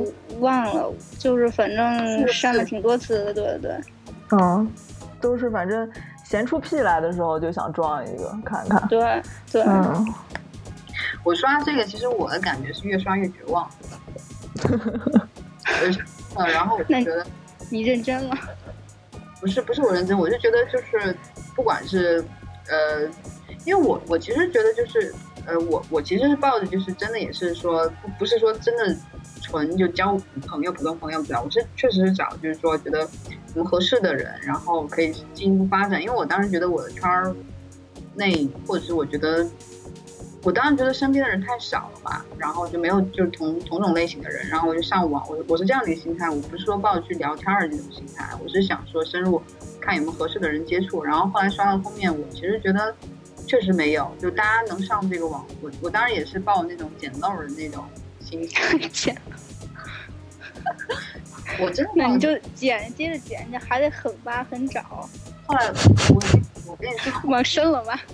[0.40, 3.76] 忘了，就是反正删了挺多次的，对对对。
[4.32, 4.70] 嗯，
[5.20, 5.90] 都是反正
[6.24, 8.86] 闲出屁来的时候就想装一个看看。
[8.88, 10.14] 对对，嗯，
[11.26, 13.68] 我刷这个，其实我的感觉是越刷越绝望。
[16.36, 17.26] 呃，然后我就觉得
[17.68, 18.38] 你认真了。
[19.40, 21.16] 不是不是我认真，我就觉得就是
[21.56, 22.24] 不管是
[22.68, 23.02] 呃，
[23.64, 25.12] 因为我我其实觉得就是
[25.46, 28.96] 呃，我我其实是抱着就是真的也是说不不是说真的
[29.42, 30.16] 纯就交
[30.46, 33.00] 朋友普通朋友不知道，我是确实是找就是说觉得
[33.52, 37.34] 什么合适的人，然后可以进一步发展，因为我当时觉得我的圈儿
[38.14, 39.44] 内或者是我觉得。
[40.46, 49.42] 我当时觉得身边的人太少了吧，然后就没有就是同同种类型的人，然后我就上网，我我是这样的一个心态，我不是说抱着去聊天儿的这种心态，我是想说深入
[49.80, 52.94] 看有没有合适的人接触，然后后来刷到后面，我其实觉得
[53.44, 57.84] 确实没有，就大家能上这个网，我我当然也是抱那种捡漏儿的那种
[58.20, 59.20] 心态， 捡，
[61.58, 65.08] 我真的那你就捡，接着捡，你还得狠挖狠找，
[65.48, 65.66] 后来
[66.10, 66.22] 我
[66.68, 67.98] 我跟你说，往深了挖。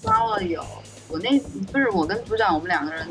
[0.00, 0.64] 刷了有，
[1.08, 1.38] 我那
[1.72, 3.08] 不是我跟组长我们两个人，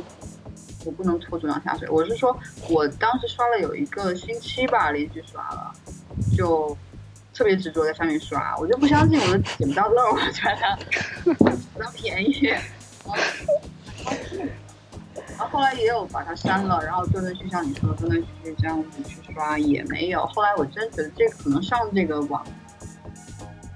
[0.85, 1.89] 我不能拖组长下水。
[1.89, 2.37] 我是说，
[2.69, 5.73] 我当时刷了有一个星期吧，连续刷了，
[6.37, 6.77] 就
[7.33, 11.33] 特别执着在上面刷，我就不相信我都捡不到漏，我觉得
[11.73, 12.53] 不到便宜。
[15.37, 20.25] 然后后来也有把它删了，然后断断续像你说的断断续续这样子去刷也没有。
[20.27, 22.45] 后来我真觉得这可能上这个网。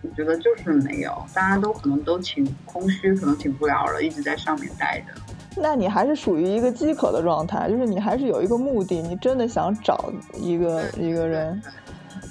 [0.02, 5.22] 我觉得就是没有，大家都可能都挺空虚，可能挺无聊的，一直在上面待着。
[5.58, 11.62] 那你还是属于一个饥渴的状态，就是你还是有一个目的，你真的想找一个一个人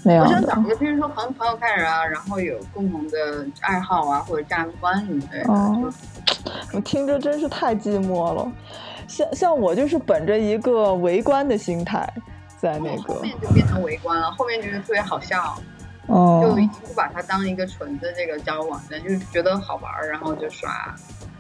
[0.02, 0.58] 那样我想找。
[0.60, 5.52] 一个，比如说朋朋友开始啊，然后有共同的爱好啊，或者价值观什么的。
[5.52, 5.92] 哦
[6.72, 8.50] 我听着真是太寂寞了。
[9.06, 12.08] 像像我就是本着一个围观的心态，
[12.56, 15.79] 在那个后面就变成围观了，后面就是特别好笑，就
[16.10, 20.94] 哦已经不把它当一个纯的这个交友网站，就是觉得好玩儿，然后就刷。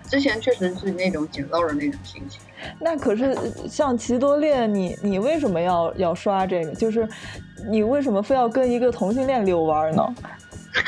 [0.08, 2.40] 之前确实是那种捡漏的那种心情。
[2.80, 3.36] 那可是
[3.68, 6.74] 像奇多恋，你你为什么要要刷这个？
[6.74, 7.08] 就是
[7.68, 10.14] 你为什么非要跟一个同性恋遛弯儿呢？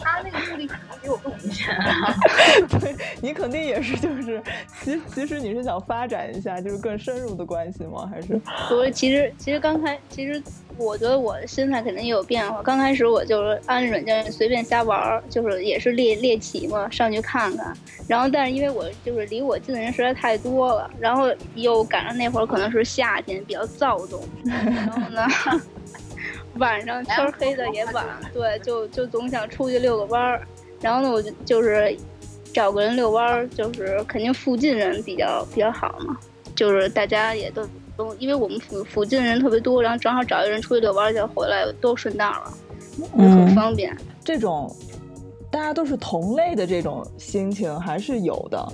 [0.00, 2.14] 他那个目的可能比我更明显、啊。
[3.20, 4.42] 你肯定也是，就是
[4.82, 8.08] 其其实你是想发展一下，就是更深入的关系吗？
[8.12, 10.42] 还是不，其实其实刚开，其实
[10.76, 12.62] 我觉得我的心态肯定也有变化。
[12.62, 17.72] 刚开始我就是安软件随便瞎玩，就是也是猎猎奇嘛，上去看看。
[18.06, 25.26] 然后，但是因为我就是离我近的人实在太多了，然后又赶上那会儿可能是夏天，比较躁动，然后呢，
[26.58, 30.46] 晚上天黑的也晚，对，就就总想出去遛个弯儿。
[30.80, 31.96] 然后呢，我就就是
[32.56, 36.16] 找个人遛弯儿，就是肯定附近人比较比较好嘛。
[36.54, 42.54] 就是大家也都都，因为我们附附近人特别多，然后正好找一个人出去遛弯儿去，回来都顺道了，
[42.98, 43.94] 就很方便。
[44.24, 44.74] 这种
[45.50, 48.66] 大家都是同类的这种心情还是有的。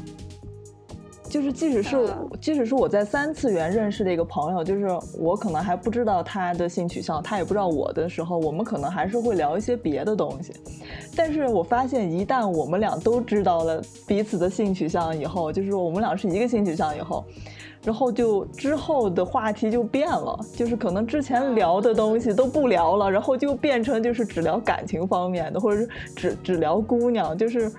[1.32, 4.86] 就是即使是、嗯即使是我在三次元认识的一个朋友，就是
[5.18, 10.52] 我可能还不知道他的性取向，他也不知道我的时候，我们可能还是会聊一些别的东西。
[11.16, 17.24] 但是我发现，一旦我们俩都知道了彼此的性取向以后，就是我们俩是一个性取向以后，
[17.84, 27.70] 然后就之后的话题就变了，就是可能之前聊的东西都不聊了，然后就变成就是只聊感情方面的，或者是只只聊姑娘，就是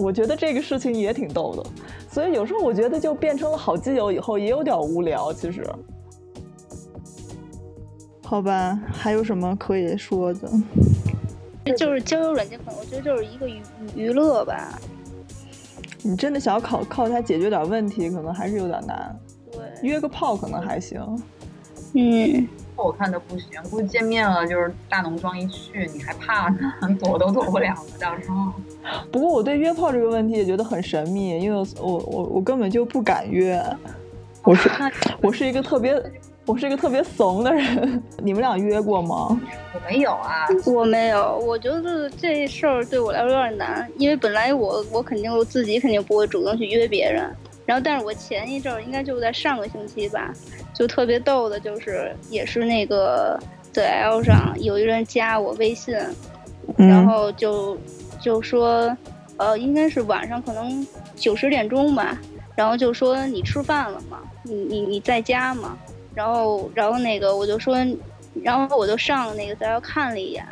[0.00, 1.70] 我觉得这个事情也挺逗的。
[2.10, 5.64] 所以有时候我觉得就变成了好基友以后也有点无聊，其实。
[8.22, 10.50] 好吧，还有什么可以说的？
[11.76, 13.60] 就是交友软件，可能我觉得就是一个娱
[13.94, 14.78] 娱乐吧。
[16.02, 19.14] 你真的想要靠靠它解决点问题，可能还是有点难。
[19.52, 21.00] 对，约个炮可能还行。
[21.94, 22.48] 嗯，
[22.84, 26.58] 我看都不行，估计见面了就是大浓妆一去，你还怕呢，
[27.00, 28.52] 躲都躲不了了，到时候。
[29.12, 33.62] 不过我对约炮这个问题也觉得很神秘，因为我我我我根本就不敢约。
[34.42, 34.70] 我是
[35.20, 36.02] 我是一个特别
[36.46, 38.02] 我是一个特别怂的人。
[38.24, 39.38] 你们俩约过吗？
[39.74, 47.30] 我没有啊，我没有，我觉得这事儿对我来说有点难，因为本来我我肯定我自己肯定不会主动去约别人，
[47.66, 50.32] 然后但是我前一阵儿应该就在上个星期吧，
[50.74, 53.38] 就特别逗的，就是也是那个
[53.70, 55.94] 在 L 上有一人加我微信，
[56.76, 57.78] 然嗯后就
[58.20, 58.96] 就说，
[59.36, 60.84] 呃，应该是晚上可能
[61.14, 62.18] 九十点钟吧，
[62.56, 64.18] 然后就说你吃饭了吗？
[64.42, 65.78] 你你你在家吗？
[66.12, 67.76] 然后然后那个我就说，
[68.42, 70.44] 然后我就上那个咱要看了一眼，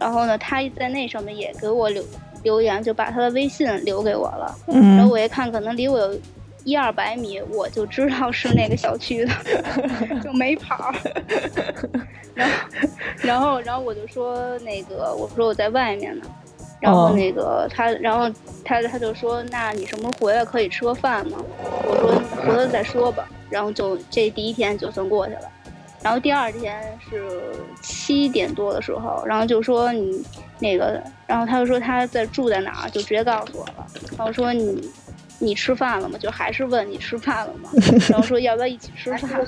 [0.00, 2.02] 然后呢他在那上面也给我留
[2.42, 6.18] 留言，就把他的微信留给我了，然后嗯我一看可能离我有。
[6.66, 9.32] 一二百米，我就知道是那个小区的，
[10.20, 10.92] 就没跑。
[12.34, 12.60] 然后，
[13.22, 16.26] 然后，然后我就说那个，我说我在外面呢。
[16.80, 18.28] 然后哦那个他，然后
[18.64, 21.38] 他他就说，那你什么时候回来可以吃个饭吗？
[21.84, 23.28] 我说回头再说吧。
[23.48, 25.42] 然后就这第一天就算过去了。
[26.02, 30.20] 然后第二天是七点多的时候，然后就说你
[30.58, 33.86] 那个，然后他就说他在住在哪儿，就直接告诉我了。
[34.18, 34.90] 然后说你
[35.38, 36.18] 你吃饭了吗？
[36.18, 37.70] 就还是问你吃饭了吗？
[38.08, 39.46] 然后说要不要一起吃饭？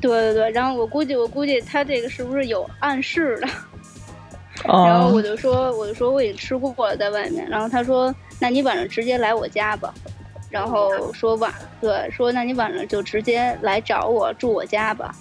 [0.00, 3.48] 对对对，然后我估计我估计他这个是不是有暗示的？
[4.64, 4.84] 哦。
[4.86, 9.94] 然后我就说我就说我已经吃过了在外面，然后他说那你晚上直接来我家吧，
[10.50, 15.14] 然后说晚对说那你晚上就直接来找我住我家吧，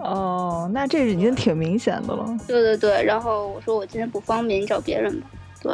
[0.00, 2.26] 哦，那这已经挺明显的了。
[2.48, 5.26] 对对对，然后我说我今天不方便，你找别人吧，
[5.62, 5.72] 对，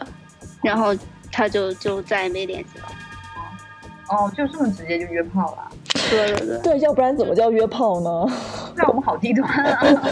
[0.62, 0.94] 然后
[1.32, 2.86] 他就就再也没联系了，
[4.08, 5.72] 哦，就这么直接就约炮了，
[6.10, 6.58] 对对对。
[6.58, 8.26] 对，要不然怎么叫约炮呢？
[8.76, 10.08] 那我们好低端啊！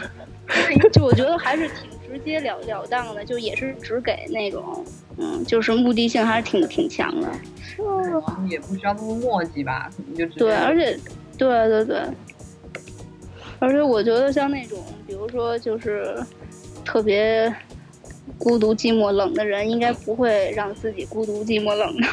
[0.92, 4.84] 就我觉得还是挺直截了了当的，就也是只给那种，
[5.16, 7.28] 嗯，就是目的性还是挺挺强的。
[8.48, 10.98] 也不需要那么磨叽吧，可能就对，而且，
[11.38, 12.00] 对对对，
[13.58, 16.16] 而且我觉得像那种，比如说就是
[16.84, 17.52] 特别
[18.38, 22.08] 孤独、寂寞、冷的人，应该不会让自己孤独、寂寞、冷的。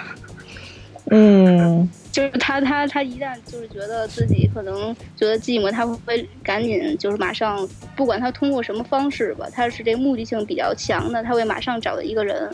[1.09, 12.49] 嗯， 就是他他他一旦就是觉得自己可能觉得寂寞，他会赶紧就是马上，不管他通过什么方式吧，他是这个目的性比较强的，他会马上找到一个人，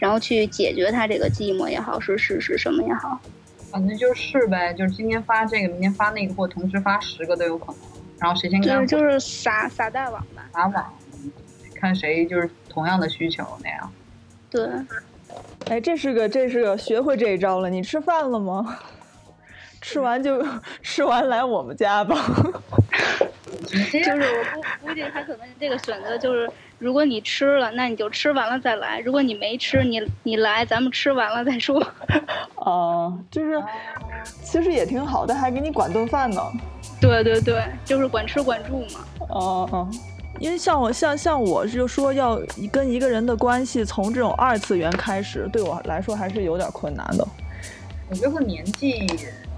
[0.00, 3.20] 然后去解决他这个寂寞也好，是是是什么也好。
[3.70, 7.76] 反正就是呗，就是今天发这个，明天发那个，或同时发十个都有可能。
[8.18, 10.92] 然后谁先干就是就是撒撒大网吧，撒网，
[11.82, 13.92] 看谁就是同样的需求那样。
[14.48, 14.68] 对。
[15.66, 17.68] 哎，这是个这是个学会这一招了。
[17.68, 18.78] 你吃饭了吗？
[19.82, 20.46] 吃完就
[20.80, 22.14] 吃完来我们家吧。
[23.66, 31.80] 就是我估估计他可能这个选择就是，如果你吃了，那你就吃完了再来；如果你没吃，你你来，咱们吃完了再说。
[32.54, 33.60] 啊、 就是
[34.42, 36.40] 其实也挺好的，还给你管顿饭呢。
[37.00, 39.00] 对对对，就是管吃管住嘛。
[39.30, 39.90] 哦、哦，
[40.38, 47.26] 因为像我像像我就说要跟一个人的关系从这种二次元开始，对我来说还是有点困难的。
[48.10, 49.06] 我觉得年纪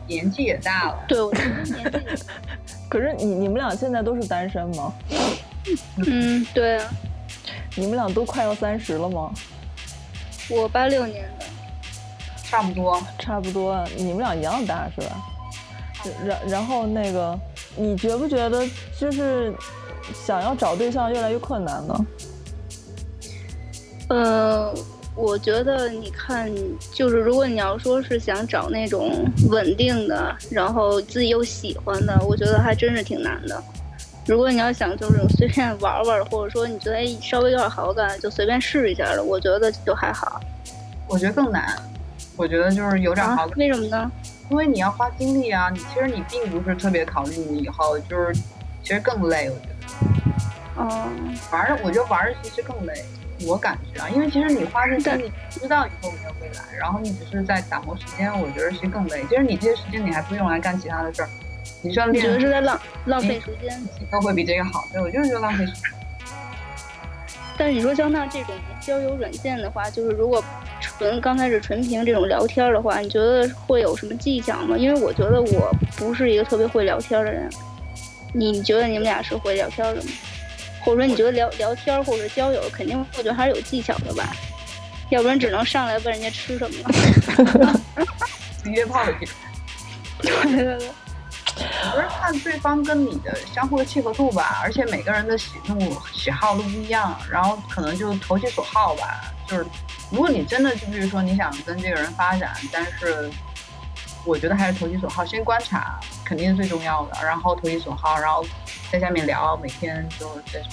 [0.07, 2.25] 年纪也大了，对，我觉得年纪，
[2.89, 4.93] 可是你你们俩现在都是单身吗？
[6.07, 6.91] 嗯，对啊，
[7.75, 9.33] 你们俩都快要三十了吗？
[10.51, 11.47] 我八六年的，
[12.45, 13.03] 差不多。
[13.19, 15.17] 差不多，你们俩一样大是吧？
[16.23, 17.39] 然然后那个，
[17.77, 18.63] 你觉不觉得
[19.01, 19.55] 就是
[20.13, 22.07] 想要找对象越来越困难呢？
[24.09, 24.75] 呃，
[25.15, 26.53] 我觉得你看，
[26.93, 33.63] 就是如果你要说是想找那种稳定的，然后自己又喜欢的，我觉得还真是挺难的。
[34.27, 40.41] 如果你要想就是随便玩玩，或者说你觉得哎稍微有点好感，就随便试一下的，我觉得就还好。
[41.07, 41.77] 我觉得更难。
[42.37, 43.59] 我觉得就是有点啊好感，？
[43.59, 44.11] 为什么呢？
[44.51, 48.35] 因为你要花精力啊，你其实你并不是特别考虑你以后，就是
[48.83, 49.49] 其实更累。
[49.49, 49.74] 我觉得
[50.77, 51.09] 哦，
[51.53, 52.93] 玩儿，我觉得玩儿其实更累，
[53.47, 59.25] 我感觉啊，因为其实你花这精力，不知道以后有没有未来，然后你只是在打磨时间，我觉得其实更累。
[59.29, 61.29] 其实你这些时间你还不用来干其他的事儿，
[61.83, 63.81] 你说 你觉得是在浪浪费时间？
[64.11, 64.85] 都会比这个好。
[64.93, 65.83] 对，我就是觉得浪费时间。
[67.57, 70.43] 但是你说像那这种交友软件的话，就是如果
[70.81, 74.77] 纯刚开始纯凭这种聊天的话，你觉得会有什么技巧吗？
[74.77, 77.49] 因为我觉得我不是一个特别会聊天的人。
[78.35, 80.11] 你觉得你们俩是会聊天的吗？
[80.85, 84.37] 或者说你觉得聊聊天或者交友，肯定我觉得还是有技巧的吧？
[85.11, 87.81] 要不然只能上来问人家吃什么了。
[88.65, 89.35] 约炮的这种，
[90.21, 90.89] 对对对，
[91.93, 99.33] 不是看对方跟你的相互的契合度吧，而且每个人的喜怒喜好都不一样，然后可能就投其所好吧。
[99.47, 99.65] 就是
[100.11, 103.31] 如果你真的就比如说你想跟这个人发展，但是
[104.25, 108.45] 我觉得还是投其所好，先观察肯定是最重要的，然后投其所好，然后
[108.91, 110.69] 在下面聊，每天就是这种。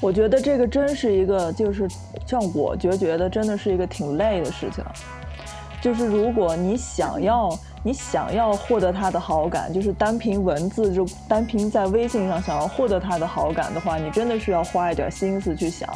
[0.00, 1.86] 我觉得这个真是一个，就是
[2.26, 4.82] 像我就觉得真的是一个挺累的事情。
[5.80, 15.88] 就是如果你想要，你想要获得他的好感，就是单凭文字就单凭在微信上想要获得他的好感的话，你真的是要花一点心思去想，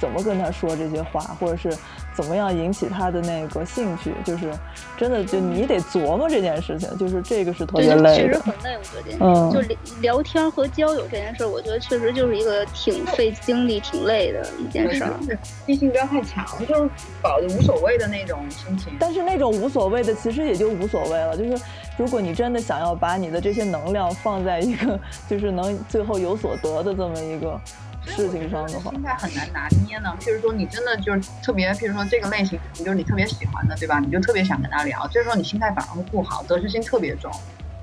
[0.00, 1.76] 怎么跟他说这些话，或者是
[2.18, 4.12] 怎么样引起他的那个兴趣。
[4.24, 4.50] 就是
[4.96, 8.26] 真的，就你得琢磨这件事情，就是这个是特，别累的。
[8.26, 9.24] 确实很累，我觉得。
[9.24, 15.12] 嗯就聊聊天和交友这件事儿，我觉得确实就是一个挺费精力、挺累的一件事儿。
[15.66, 16.90] 异性不要太强，就是
[17.22, 18.92] 保着无所谓的那种心情。
[18.98, 21.36] 但是那种无所谓的，其实也就无所谓了。
[21.36, 21.62] 就是
[21.96, 24.98] 如果你真的想要把你的这些能量放在一个
[25.28, 27.60] 就是能最后有所得的这么一个
[28.08, 30.16] 事情上的话，心态很难拿捏呢。
[30.20, 34.00] 譬如说，你真的就是特别，譬如说这个类型，你就是你特别喜欢的，对吧？
[34.00, 37.30] 你就特别想跟他聊，这时候你心态反而会不好，得失心特别重，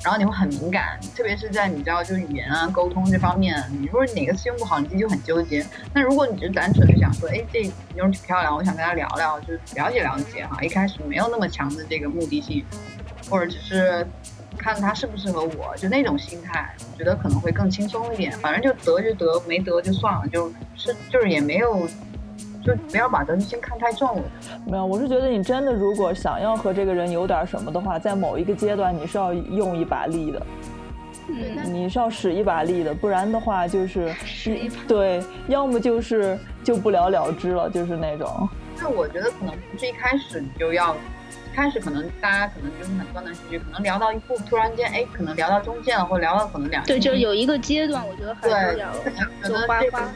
[0.03, 5.65] 然后你会很敏感，特别是在你知道就是语言啊、沟通这方面，你如果哪个词用不好，你自己就很纠结。
[5.93, 7.61] 那如果你只是单纯的想说，哎，这
[7.93, 12.65] 妞挺漂亮，我想跟她聊聊，就是了解了解哈，一开始没有那么强的这个目的性，
[13.29, 14.05] 或者只是。
[14.55, 18.31] 看他适不适合我，就那种心态，我觉得可能会更轻松一点。
[18.39, 21.87] 反正就得就得，没得就算了，就是就是也没有，
[22.63, 24.23] 就不要把得失心看太重了。
[24.65, 30.45] 没有，我是觉得你真的如果想要和这个人有点什么的话，在某一个阶段你是要用一把力的，
[31.27, 38.49] 嗯，你是要使一把力的，不然的话就是使一把对，要么就是就不了了之了，就是那种。
[38.77, 40.97] 那我觉得可能不是一开始你就要，一
[41.55, 50.11] 开始可能大家可能就是很断断续续，可能聊到一步，突然间哎，可能聊到中间了，或聊到可能两对，就有一个阶段，我觉得还是对要觉就花花。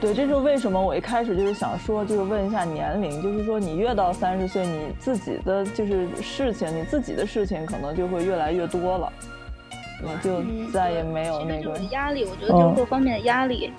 [0.00, 9.12] 对，这就是为什么我一开始就是想说，就是问一下年龄，就是说你越到三十岁，你自己的就是事情，你自己的事情可能就会越来越多了，
[10.02, 13.72] 你就嗯再也没有那个压力，我觉得就是各方面的压力。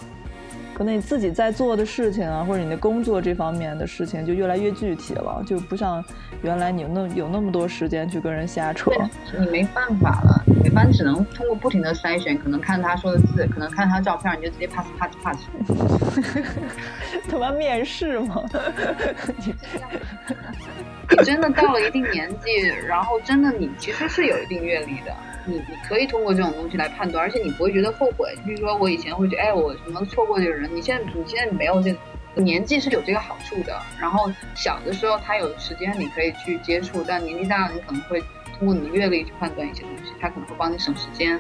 [0.78, 6.04] 可能你自己在做的事情啊，或者你的工作这方面的事情就越来越具体了，就不像
[6.42, 8.92] 原来你有那有那么多时间去跟人瞎扯。
[9.40, 15.38] 你没办法了，没办法，只能通过不停的筛选，可能看他说的字，可能看他照片，你就直接 pass pass pass。
[17.30, 18.44] 他妈面试吗？
[21.10, 22.52] 你真的到了一定年纪，
[22.86, 25.16] 然后真的你其实是有一定阅历的，
[25.46, 28.36] 你你可以通过这种东西来判断，而且你不会觉得后悔。
[28.46, 32.00] 比如说我以前会觉得，哎，我什么错过这个人，你现在你现在没有这个。
[32.38, 38.22] 年纪是有这个好处的，然后小的时候他有时间你可以去接触，但年纪大了你可能会
[38.60, 41.40] 通过你的阅历去判断一些东西，他可能会帮你省时间。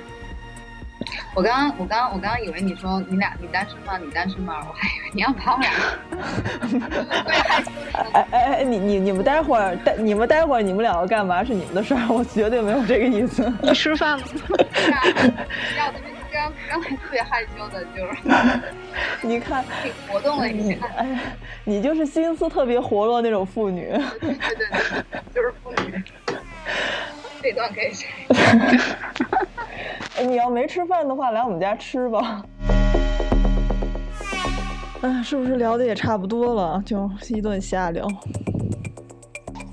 [1.36, 3.98] 我刚刚我刚刚我刚刚以为你说你俩你单身吗？
[3.98, 4.56] 你单身吗？
[4.68, 5.72] 我还以为你要把我俩
[7.24, 13.52] 对害羞的哎哎哎，你你你们待会儿待你们待会儿你们两个干嘛是你们的事儿，我绝对没有这个意思。
[13.62, 14.58] 你吃饭了 吗？
[15.78, 18.18] 要特别刚刚才特别害羞的，就是
[19.28, 21.20] 你看，挺活动了一你下，哎，
[21.66, 23.88] 你就是心思特别活络那种妇女。
[24.22, 24.68] 对对对
[25.12, 26.02] 对，就是妇女。
[27.41, 28.10] 这段可以删。
[28.30, 29.55] 哎
[30.24, 32.43] 你要没吃饭的话，来我们家吃吧。
[35.01, 36.82] 哎，是不是聊的也差不多了？
[36.86, 38.07] 就一顿瞎聊。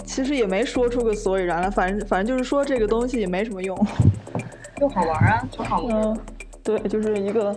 [0.04, 3.76] 其实也没说出个所以然来，反正反正就是说这个东西也没什么用。
[4.76, 5.96] 就好玩啊，挺好玩。
[5.96, 6.18] 嗯，
[6.62, 7.56] 对，就是一个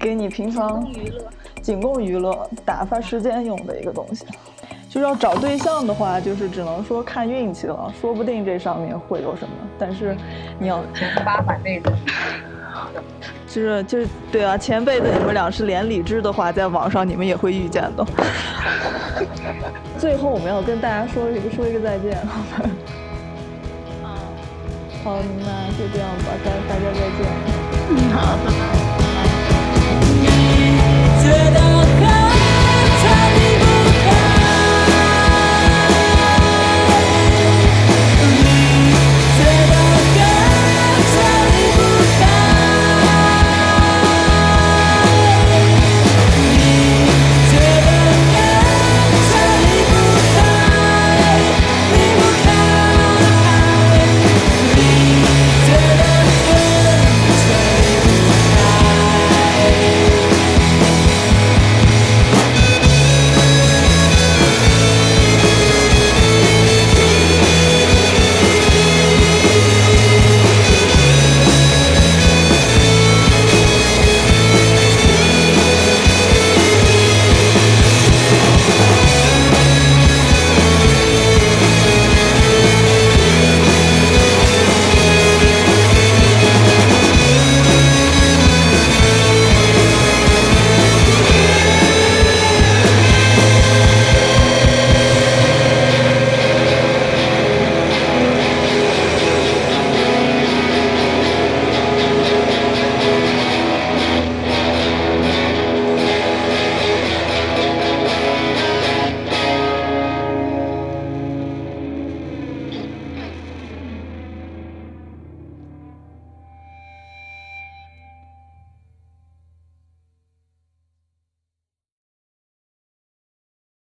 [0.00, 1.30] 给你平常娱乐。
[1.62, 4.24] 仅供娱乐、打发时间用的一个东西。
[4.92, 9.54] 就是要找对象的话，就是只能说看运气了，说不定这上面会有什么。
[9.78, 10.14] 但是
[10.58, 11.90] 你要前八百那种，
[13.46, 18.04] 就是就是对啊，前辈子你们俩是连理智的话，在网上你们也会遇见的。
[19.98, 22.68] 最后我们要跟大家说一个说一个再见，好吧？
[25.02, 27.26] 好，那就这样吧，大大家再见。
[27.88, 28.60] 嗯，好，拜拜。
[31.22, 31.81] 觉得